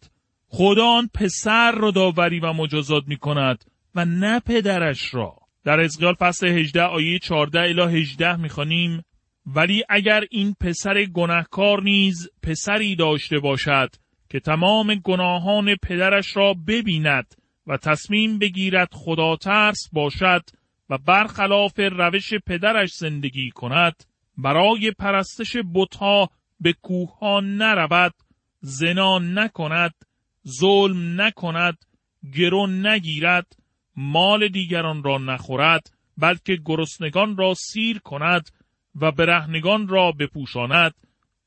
خدا 0.56 0.86
آن 0.86 1.10
پسر 1.14 1.72
را 1.72 1.90
داوری 1.90 2.40
و 2.40 2.52
مجازات 2.52 3.04
می 3.06 3.16
کند 3.16 3.64
و 3.94 4.04
نه 4.04 4.40
پدرش 4.40 5.14
را. 5.14 5.36
در 5.64 5.80
ازغال 5.80 6.14
فصل 6.14 6.46
18 6.46 6.82
آیه 6.82 7.18
14 7.18 7.60
الی 7.60 8.00
18 8.00 8.36
می‌خوانیم 8.36 9.04
ولی 9.46 9.82
اگر 9.88 10.24
این 10.30 10.54
پسر 10.60 11.04
گناهکار 11.04 11.82
نیز 11.82 12.28
پسری 12.42 12.96
داشته 12.96 13.38
باشد 13.38 13.90
که 14.30 14.40
تمام 14.40 14.94
گناهان 14.94 15.76
پدرش 15.82 16.36
را 16.36 16.54
ببیند 16.66 17.34
و 17.66 17.76
تصمیم 17.76 18.38
بگیرد 18.38 18.88
خدا 18.92 19.36
ترس 19.36 19.88
باشد 19.92 20.42
و 20.90 20.98
برخلاف 20.98 21.78
روش 21.78 22.34
پدرش 22.46 22.92
زندگی 22.92 23.50
کند 23.50 24.04
برای 24.38 24.90
پرستش 24.90 25.56
بتها 25.74 26.30
به 26.60 26.72
کوه 26.72 27.40
نرود 27.42 28.14
زنا 28.60 29.18
نکند 29.18 29.94
ظلم 30.48 31.20
نکند 31.20 31.78
گرون 32.34 32.86
نگیرد 32.86 33.56
مال 33.96 34.48
دیگران 34.48 35.02
را 35.02 35.18
نخورد 35.18 35.90
بلکه 36.18 36.58
گرسنگان 36.64 37.36
را 37.36 37.54
سیر 37.54 37.98
کند 37.98 38.50
و 39.00 39.12
برهنگان 39.12 39.88
را 39.88 40.12
بپوشاند 40.12 40.94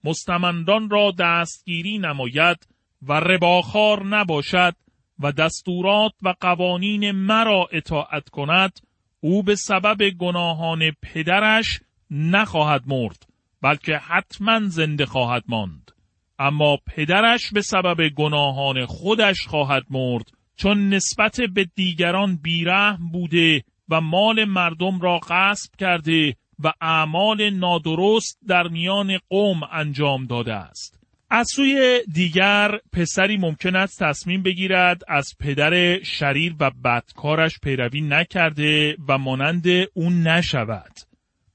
مستمندان 0.04 0.90
را 0.90 1.12
دستگیری 1.20 1.98
نماید 1.98 2.68
و 3.02 3.14
رباخار 3.14 4.06
نباشد 4.06 4.76
و 5.20 5.32
دستورات 5.32 6.14
و 6.22 6.34
قوانین 6.40 7.12
مرا 7.12 7.68
اطاعت 7.72 8.30
کند 8.30 8.80
او 9.20 9.44
به 9.44 9.56
سبب 9.56 10.10
گناهان 10.10 10.92
پدرش 11.02 11.80
نخواهد 12.12 12.84
مرد 12.88 13.28
بلکه 13.62 13.98
حتما 13.98 14.60
زنده 14.60 15.06
خواهد 15.06 15.44
ماند. 15.48 15.92
اما 16.40 16.78
پدرش 16.88 17.52
به 17.54 17.62
سبب 17.62 18.10
گناهان 18.10 18.86
خودش 18.86 19.48
خواهد 19.48 19.84
مرد 19.90 20.32
چون 20.56 20.90
نسبت 20.90 21.42
به 21.54 21.68
دیگران 21.76 22.40
بیرحم 22.44 23.10
بوده 23.12 23.64
و 23.90 24.02
مال 24.02 24.46
مردم 24.46 25.00
را 25.00 25.20
غصب 25.20 25.76
کرده 25.80 26.36
و 26.64 26.74
اعمال 26.82 27.50
نادرست 27.50 28.40
در 28.48 28.68
میان 28.68 29.18
قوم 29.30 29.60
انجام 29.72 30.26
داده 30.26 30.54
است. 30.54 31.00
از 31.30 31.48
سوی 31.56 32.02
دیگر 32.14 32.80
پسری 32.94 33.38
ممکن 33.38 33.76
است 33.76 34.04
تصمیم 34.04 34.44
بگیرد 34.44 35.02
از 35.08 35.34
پدر 35.40 36.04
شریر 36.04 36.56
و 36.60 36.72
بدکارش 36.84 37.60
پیروی 37.64 38.02
نکرده 38.02 38.98
و 39.08 39.18
مانند 39.18 39.66
اون 39.94 40.28
نشود. 40.28 40.92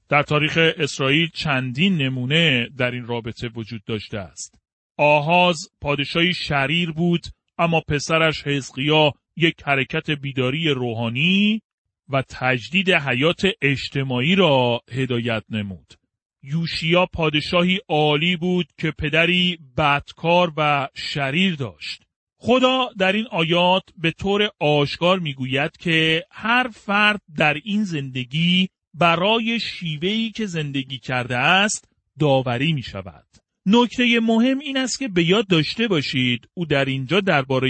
در 0.09 0.23
تاریخ 0.23 0.57
اسرائیل 0.77 1.29
چندین 1.33 1.97
نمونه 1.97 2.69
در 2.77 2.91
این 2.91 3.05
رابطه 3.05 3.47
وجود 3.55 3.83
داشته 3.85 4.19
است. 4.19 4.62
آهاز 4.97 5.57
پادشاهی 5.81 6.33
شریر 6.33 6.91
بود 6.91 7.23
اما 7.57 7.81
پسرش 7.87 8.47
حزقیا 8.47 9.11
یک 9.35 9.55
حرکت 9.65 10.09
بیداری 10.11 10.69
روحانی 10.69 11.61
و 12.09 12.23
تجدید 12.29 12.89
حیات 12.89 13.41
اجتماعی 13.61 14.35
را 14.35 14.81
هدایت 14.91 15.43
نمود. 15.49 15.93
یوشیا 16.43 17.05
پادشاهی 17.05 17.79
عالی 17.87 18.37
بود 18.37 18.67
که 18.77 18.91
پدری 18.91 19.57
بدکار 19.77 20.53
و 20.57 20.87
شریر 20.95 21.55
داشت. 21.55 22.03
خدا 22.37 22.89
در 22.97 23.11
این 23.11 23.27
آیات 23.31 23.83
به 23.97 24.11
طور 24.11 24.49
آشکار 24.59 25.19
می‌گوید 25.19 25.77
که 25.77 26.25
هر 26.31 26.69
فرد 26.73 27.21
در 27.37 27.53
این 27.63 27.83
زندگی 27.83 28.69
برای 28.93 29.59
شیوهی 29.59 30.31
که 30.31 30.45
زندگی 30.45 30.99
کرده 30.99 31.37
است 31.37 31.89
داوری 32.19 32.73
می 32.73 32.83
شود. 32.83 33.25
نکته 33.65 34.19
مهم 34.19 34.59
این 34.59 34.77
است 34.77 34.99
که 34.99 35.07
به 35.07 35.23
یاد 35.23 35.47
داشته 35.47 35.87
باشید 35.87 36.49
او 36.53 36.65
در 36.65 36.85
اینجا 36.85 37.19
درباره 37.19 37.69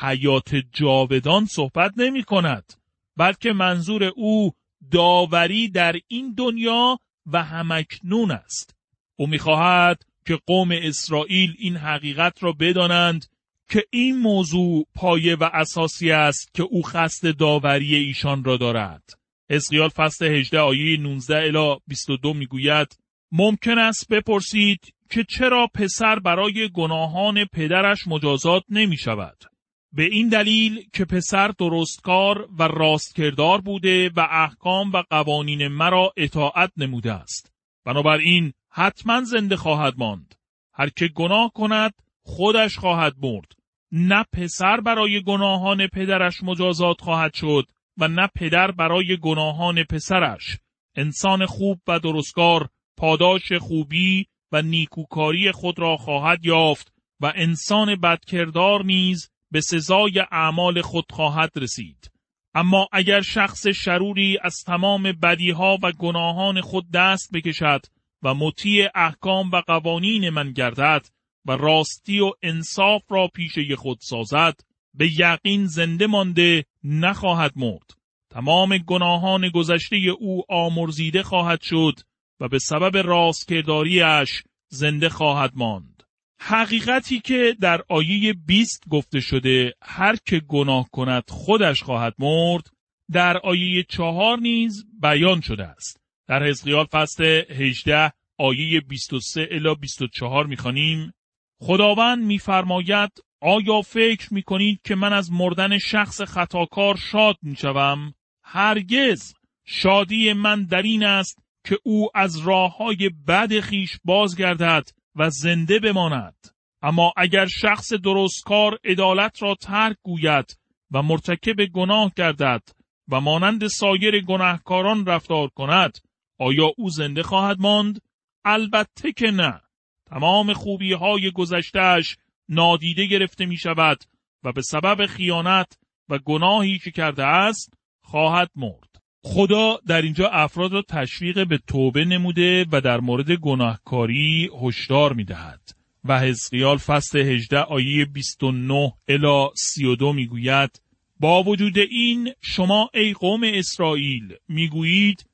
حیات 0.00 0.54
جاودان 0.72 1.46
صحبت 1.46 1.92
نمی 1.96 2.22
کند 2.22 2.72
بلکه 3.16 3.52
منظور 3.52 4.04
او 4.04 4.52
داوری 4.90 5.68
در 5.68 5.96
این 6.08 6.34
دنیا 6.34 6.98
و 7.26 7.42
همکنون 7.42 8.30
است. 8.30 8.76
او 9.16 9.26
می‌خواهد 9.26 10.02
که 10.26 10.38
قوم 10.46 10.68
اسرائیل 10.72 11.54
این 11.58 11.76
حقیقت 11.76 12.42
را 12.42 12.52
بدانند 12.52 13.26
که 13.70 13.84
این 13.90 14.18
موضوع 14.18 14.86
پایه 14.94 15.36
و 15.36 15.50
اساسی 15.52 16.10
است 16.10 16.54
که 16.54 16.62
او 16.62 16.82
خست 16.82 17.26
داوری 17.26 17.94
ایشان 17.94 18.44
را 18.44 18.56
دارد. 18.56 19.02
اسقیال 19.50 19.88
فصل 19.88 20.26
18 20.26 20.58
آیه 20.58 21.00
19 21.00 21.36
الی 21.36 21.76
22 21.86 22.34
می‌گوید 22.34 22.98
ممکن 23.32 23.78
است 23.78 24.08
بپرسید 24.08 24.94
که 25.12 25.24
چرا 25.24 25.66
پسر 25.74 26.18
برای 26.18 26.68
گناهان 26.68 27.44
پدرش 27.44 28.06
مجازات 28.06 28.62
نمی 28.68 28.96
شود. 28.96 29.44
به 29.92 30.02
این 30.02 30.28
دلیل 30.28 30.88
که 30.92 31.04
پسر 31.04 31.48
درستکار 31.48 32.48
و 32.58 32.62
راستکردار 32.62 33.60
بوده 33.60 34.10
و 34.16 34.26
احکام 34.30 34.92
و 34.92 35.02
قوانین 35.10 35.68
مرا 35.68 36.12
اطاعت 36.16 36.72
نموده 36.76 37.12
است. 37.12 37.52
بنابراین 37.84 38.52
حتما 38.70 39.24
زنده 39.24 39.56
خواهد 39.56 39.94
ماند. 39.96 40.34
هر 40.74 40.88
که 40.88 41.08
گناه 41.08 41.52
کند 41.54 41.94
خودش 42.22 42.78
خواهد 42.78 43.14
مرد. 43.22 43.52
نه 43.92 44.24
پسر 44.32 44.80
برای 44.80 45.22
گناهان 45.22 45.86
پدرش 45.86 46.42
مجازات 46.42 47.00
خواهد 47.00 47.34
شد 47.34 47.66
و 47.98 48.08
نه 48.08 48.28
پدر 48.34 48.70
برای 48.70 49.16
گناهان 49.16 49.84
پسرش. 49.84 50.58
انسان 50.96 51.46
خوب 51.46 51.80
و 51.86 51.98
درستکار 51.98 52.68
پاداش 52.96 53.52
خوبی 53.52 54.26
و 54.52 54.62
نیکوکاری 54.62 55.52
خود 55.52 55.78
را 55.78 55.96
خواهد 55.96 56.44
یافت 56.44 56.92
و 57.20 57.32
انسان 57.36 57.96
بدکردار 57.96 58.84
نیز 58.84 59.30
به 59.50 59.60
سزای 59.60 60.24
اعمال 60.32 60.80
خود 60.80 61.12
خواهد 61.12 61.50
رسید. 61.56 62.10
اما 62.54 62.88
اگر 62.92 63.20
شخص 63.20 63.66
شروری 63.66 64.38
از 64.42 64.56
تمام 64.66 65.02
بدیها 65.22 65.78
و 65.82 65.92
گناهان 65.92 66.60
خود 66.60 66.90
دست 66.90 67.32
بکشد 67.32 67.80
و 68.22 68.34
مطیع 68.34 68.88
احکام 68.94 69.50
و 69.50 69.60
قوانین 69.66 70.30
من 70.30 70.52
گردد 70.52 71.06
و 71.46 71.52
راستی 71.52 72.20
و 72.20 72.32
انصاف 72.42 73.02
را 73.08 73.28
پیشه 73.28 73.76
خود 73.76 73.98
سازد 74.00 74.60
به 74.94 75.20
یقین 75.20 75.66
زنده 75.66 76.06
مانده 76.06 76.64
نخواهد 76.84 77.52
مرد 77.56 77.90
تمام 78.30 78.78
گناهان 78.78 79.48
گذشته 79.48 79.96
او 79.96 80.42
آمرزیده 80.48 81.22
خواهد 81.22 81.62
شد 81.62 81.94
و 82.42 82.48
به 82.48 82.58
سبب 82.58 82.96
راستکرداریش 82.96 84.42
زنده 84.68 85.08
خواهد 85.08 85.52
ماند. 85.54 86.02
حقیقتی 86.38 87.20
که 87.20 87.56
در 87.60 87.82
آیه 87.88 88.32
20 88.46 88.84
گفته 88.90 89.20
شده 89.20 89.74
هر 89.82 90.16
که 90.26 90.40
گناه 90.40 90.88
کند 90.90 91.24
خودش 91.28 91.82
خواهد 91.82 92.14
مرد 92.18 92.70
در 93.12 93.36
آیه 93.36 93.82
چهار 93.88 94.38
نیز 94.38 94.86
بیان 95.02 95.40
شده 95.40 95.64
است. 95.64 96.00
در 96.26 96.42
حزقیال 96.42 96.84
فصل 96.84 97.42
18 97.50 98.12
آیه 98.38 98.80
23 98.80 99.48
الی 99.50 99.74
24 99.74 100.46
می‌خوانیم 100.46 101.12
خداوند 101.60 102.24
میفرماید 102.24 103.10
آیا 103.40 103.80
فکر 103.80 104.34
می‌کنید 104.34 104.80
که 104.84 104.94
من 104.94 105.12
از 105.12 105.32
مردن 105.32 105.78
شخص 105.78 106.20
خطاکار 106.20 106.96
شاد 106.96 107.36
می‌شوم؟ 107.42 108.14
هرگز 108.44 109.34
شادی 109.64 110.32
من 110.32 110.64
در 110.64 110.82
این 110.82 111.04
است 111.04 111.41
که 111.64 111.78
او 111.84 112.08
از 112.14 112.38
راه 112.38 112.76
های 112.76 113.10
بد 113.28 113.60
خیش 113.60 113.98
بازگردد 114.04 114.88
و 115.16 115.30
زنده 115.30 115.78
بماند. 115.78 116.48
اما 116.82 117.12
اگر 117.16 117.46
شخص 117.46 117.92
درستکار 117.92 118.78
عدالت 118.84 119.42
را 119.42 119.54
ترک 119.54 119.96
گوید 120.02 120.58
و 120.90 121.02
مرتکب 121.02 121.66
گناه 121.74 122.12
گردد 122.16 122.62
و 123.08 123.20
مانند 123.20 123.66
سایر 123.66 124.20
گناهکاران 124.20 125.06
رفتار 125.06 125.48
کند 125.48 125.98
آیا 126.38 126.72
او 126.76 126.90
زنده 126.90 127.22
خواهد 127.22 127.56
ماند؟ 127.60 128.00
البته 128.44 129.12
که 129.12 129.30
نه. 129.30 129.60
تمام 130.06 130.52
خوبی 130.52 130.92
های 130.92 131.30
گذشتهش 131.30 132.16
نادیده 132.48 133.06
گرفته 133.06 133.46
می 133.46 133.56
شود 133.56 134.04
و 134.44 134.52
به 134.52 134.62
سبب 134.62 135.06
خیانت 135.06 135.78
و 136.08 136.18
گناهی 136.18 136.78
که 136.78 136.90
کرده 136.90 137.24
است 137.24 137.74
خواهد 138.02 138.50
مرد. 138.56 138.91
خدا 139.24 139.78
در 139.86 140.02
اینجا 140.02 140.28
افراد 140.28 140.72
را 140.72 140.82
تشویق 140.82 141.48
به 141.48 141.58
توبه 141.58 142.04
نموده 142.04 142.66
و 142.72 142.80
در 142.80 143.00
مورد 143.00 143.32
گناهکاری 143.32 144.50
هشدار 144.62 145.12
می‌دهد. 145.12 145.60
و 146.04 146.20
حزقیال 146.20 146.76
فصل 146.76 147.18
18 147.18 147.58
آیه 147.58 148.04
29 148.04 148.92
الی 149.08 149.48
32 149.54 150.12
می‌گوید 150.12 150.82
با 151.20 151.42
وجود 151.42 151.78
این 151.78 152.32
شما 152.40 152.90
ای 152.94 153.12
قوم 153.12 153.40
اسرائیل 153.44 154.34
می‌گویید 154.48 155.26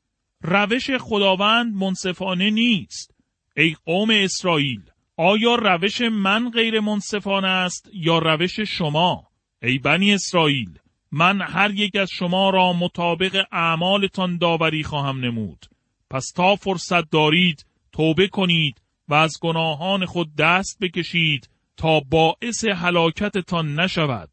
روش 0.42 0.90
خداوند 0.90 1.74
منصفانه 1.74 2.50
نیست. 2.50 3.14
ای 3.56 3.76
قوم 3.84 4.10
اسرائیل 4.10 4.80
آیا 5.16 5.54
روش 5.54 6.00
من 6.00 6.50
غیر 6.50 6.80
منصفانه 6.80 7.48
است 7.48 7.90
یا 7.92 8.18
روش 8.18 8.60
شما؟ 8.60 9.28
ای 9.62 9.78
بنی 9.78 10.14
اسرائیل 10.14 10.78
من 11.12 11.40
هر 11.40 11.70
یک 11.74 11.96
از 11.96 12.10
شما 12.10 12.50
را 12.50 12.72
مطابق 12.72 13.44
اعمالتان 13.52 14.38
داوری 14.38 14.82
خواهم 14.82 15.20
نمود. 15.20 15.66
پس 16.10 16.32
تا 16.36 16.56
فرصت 16.56 17.10
دارید 17.10 17.66
توبه 17.92 18.28
کنید 18.28 18.82
و 19.08 19.14
از 19.14 19.32
گناهان 19.40 20.06
خود 20.06 20.34
دست 20.34 20.78
بکشید 20.80 21.48
تا 21.76 22.00
باعث 22.00 22.64
هلاکتتان 22.64 23.80
نشود. 23.80 24.30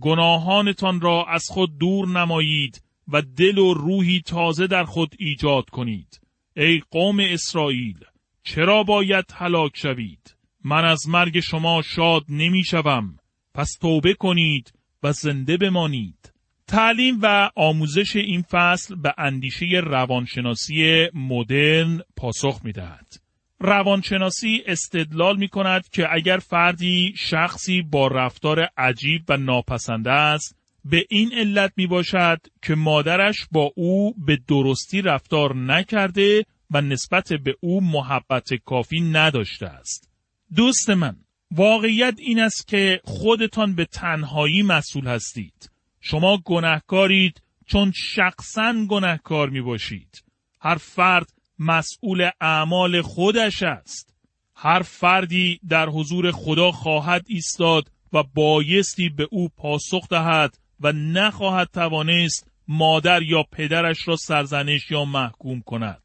گناهانتان 0.00 1.00
را 1.00 1.24
از 1.24 1.44
خود 1.48 1.78
دور 1.78 2.08
نمایید 2.08 2.82
و 3.08 3.22
دل 3.22 3.58
و 3.58 3.74
روحی 3.74 4.20
تازه 4.20 4.66
در 4.66 4.84
خود 4.84 5.14
ایجاد 5.18 5.70
کنید. 5.70 6.20
ای 6.56 6.82
قوم 6.90 7.20
اسرائیل 7.20 7.98
چرا 8.42 8.82
باید 8.82 9.24
هلاک 9.34 9.72
شوید؟ 9.74 10.36
من 10.64 10.84
از 10.84 11.08
مرگ 11.08 11.40
شما 11.40 11.82
شاد 11.82 12.24
نمی 12.28 12.64
شوم 12.64 13.16
پس 13.54 13.78
توبه 13.80 14.14
کنید 14.14 14.77
و 15.02 15.12
زنده 15.12 15.56
بمانید 15.56 16.32
تعلیم 16.66 17.18
و 17.22 17.50
آموزش 17.56 18.16
این 18.16 18.42
فصل 18.42 18.94
به 18.94 19.14
اندیشه 19.18 19.66
روانشناسی 19.84 21.08
مدرن 21.14 22.00
پاسخ 22.16 22.60
می 22.64 22.72
دهد. 22.72 23.16
روانشناسی 23.60 24.62
استدلال 24.66 25.36
می 25.36 25.48
کند 25.48 25.88
که 25.88 26.06
اگر 26.10 26.38
فردی 26.38 27.14
شخصی 27.16 27.82
با 27.82 28.06
رفتار 28.06 28.68
عجیب 28.76 29.22
و 29.28 29.36
ناپسنده 29.36 30.10
است 30.10 30.58
به 30.84 31.06
این 31.10 31.32
علت 31.32 31.72
می 31.76 31.86
باشد 31.86 32.38
که 32.62 32.74
مادرش 32.74 33.36
با 33.52 33.72
او 33.76 34.14
به 34.26 34.38
درستی 34.48 35.02
رفتار 35.02 35.56
نکرده 35.56 36.44
و 36.70 36.80
نسبت 36.80 37.32
به 37.32 37.54
او 37.60 37.80
محبت 37.80 38.54
کافی 38.54 39.00
نداشته 39.00 39.66
است. 39.66 40.10
دوست 40.56 40.90
من 40.90 41.16
واقعیت 41.50 42.14
این 42.18 42.40
است 42.40 42.68
که 42.68 43.00
خودتان 43.04 43.74
به 43.74 43.84
تنهایی 43.84 44.62
مسئول 44.62 45.06
هستید. 45.06 45.70
شما 46.00 46.38
گناهکارید 46.44 47.42
چون 47.66 47.92
شخصا 47.96 48.86
گناهکار 48.88 49.50
می 49.50 49.60
باشید. 49.60 50.24
هر 50.60 50.76
فرد 50.76 51.32
مسئول 51.58 52.30
اعمال 52.40 53.02
خودش 53.02 53.62
است. 53.62 54.14
هر 54.56 54.82
فردی 54.82 55.60
در 55.68 55.88
حضور 55.88 56.30
خدا 56.30 56.70
خواهد 56.70 57.24
ایستاد 57.28 57.90
و 58.12 58.22
بایستی 58.22 59.08
به 59.08 59.28
او 59.30 59.48
پاسخ 59.48 60.08
دهد 60.08 60.58
و 60.80 60.92
نخواهد 60.92 61.68
توانست 61.72 62.50
مادر 62.68 63.22
یا 63.22 63.42
پدرش 63.42 64.08
را 64.08 64.16
سرزنش 64.16 64.90
یا 64.90 65.04
محکوم 65.04 65.60
کند. 65.60 66.02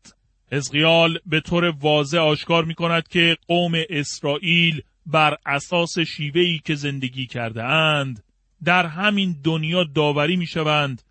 حزقیال 0.51 1.19
به 1.25 1.39
طور 1.39 1.65
واضح 1.65 2.17
آشکار 2.17 2.65
می 2.65 2.75
کند 2.75 3.08
که 3.08 3.38
قوم 3.47 3.73
اسرائیل 3.89 4.82
بر 5.05 5.37
اساس 5.45 5.99
شیوهی 5.99 6.61
که 6.65 6.75
زندگی 6.75 7.25
کرده 7.25 7.63
اند 7.63 8.23
در 8.63 8.85
همین 8.85 9.35
دنیا 9.43 9.83
داوری 9.83 10.35
می 10.35 10.47
شوند 10.47 11.01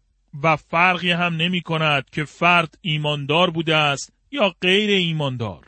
و 0.43 0.57
فرقی 0.57 1.11
هم 1.11 1.37
نمی 1.37 1.61
کند 1.61 2.11
که 2.11 2.25
فرد 2.25 2.79
ایماندار 2.81 3.51
بوده 3.51 3.77
است 3.77 4.13
یا 4.31 4.55
غیر 4.61 4.91
ایماندار. 4.91 5.67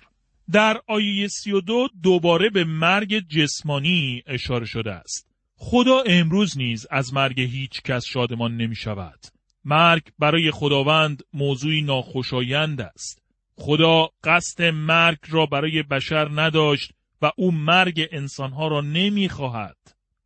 در 0.50 0.80
آیه 0.87 1.28
32 1.28 1.88
دوباره 2.02 2.50
به 2.50 2.64
مرگ 2.64 3.28
جسمانی 3.28 4.22
اشاره 4.26 4.66
شده 4.66 4.92
است. 4.92 5.28
خدا 5.56 6.02
امروز 6.06 6.58
نیز 6.58 6.87
از 6.90 7.14
مرگ 7.14 7.40
هیچ 7.40 7.82
کس 7.82 8.04
شادمان 8.04 8.56
نمی 8.56 8.76
شود. 8.76 9.20
مرگ 9.64 10.02
برای 10.18 10.50
خداوند 10.50 11.22
موضوعی 11.32 11.82
ناخوشایند 11.82 12.80
است. 12.80 13.22
خدا 13.56 14.08
قصد 14.24 14.62
مرگ 14.62 15.18
را 15.28 15.46
برای 15.46 15.82
بشر 15.82 16.28
نداشت 16.34 16.92
و 17.22 17.31
او 17.37 17.53
مرگ 17.53 18.09
انسانها 18.12 18.68
را 18.68 18.81
نمی 18.81 19.29
خواهد. 19.29 19.77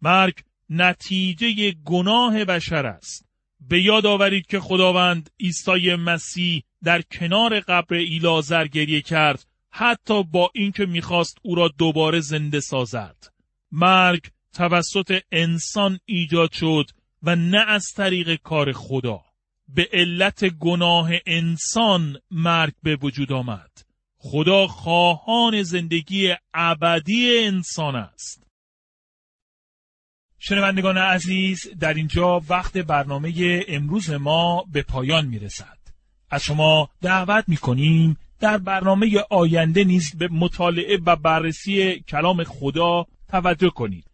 مرگ 0.03 0.35
نتیجه 0.71 1.73
گناه 1.85 2.45
بشر 2.45 2.87
است. 2.87 3.29
به 3.61 3.83
یاد 3.83 4.07
آورید 4.07 4.47
که 4.47 4.61
خداوند 4.61 5.31
عیسی 5.41 5.95
مسیح 5.95 6.63
در 6.85 7.03
کنار 7.03 7.61
قبر 7.61 7.97
ایلازر 7.97 8.67
گریه 8.67 9.01
کرد 9.01 9.45
حتی 9.71 10.23
با 10.23 10.51
اینکه 10.55 10.87
می‌خواست 10.87 11.39
او 11.43 11.55
را 11.55 11.69
دوباره 11.69 12.21
زنده 12.21 12.61
سازد. 12.61 13.17
مرگ 13.73 14.23
توسط 14.53 15.21
انسان 15.33 15.99
ایجاد 16.05 16.53
شد 16.53 16.91
و 17.23 17.37
نه 17.37 17.65
از 17.69 17.85
طریق 17.97 18.35
کار 18.35 18.73
خدا. 18.73 19.21
به 19.69 19.89
علت 19.93 20.45
گناه 20.45 21.11
انسان 21.27 22.17
مرگ 22.31 22.73
به 22.83 22.97
وجود 22.97 23.33
آمد. 23.33 23.71
خدا 24.19 24.67
خواهان 24.67 25.63
زندگی 25.63 26.35
ابدی 26.55 27.47
انسان 27.47 27.97
است. 27.97 28.47
شنوندگان 30.39 30.99
عزیز 30.99 31.67
در 31.81 31.95
اینجا 31.95 32.41
وقت 32.49 32.79
برنامه 32.79 33.65
امروز 33.69 34.11
ما 34.11 34.65
به 34.73 34.83
پایان 34.83 35.27
می 35.27 35.39
رسد. 35.39 35.79
از 36.31 36.43
شما 36.43 36.91
دعوت 37.03 37.45
می 37.49 37.57
کنیم 37.57 38.17
در 38.41 38.59
برنامه 38.59 39.25
آینده 39.31 39.85
نیز 39.85 40.17
به 40.17 40.29
مطالعه 40.33 40.99
و 41.07 41.17
بررسی 41.17 42.01
کلام 42.01 42.45
خدا 42.45 43.07
توجه 43.29 43.71
کنید. 43.71 44.08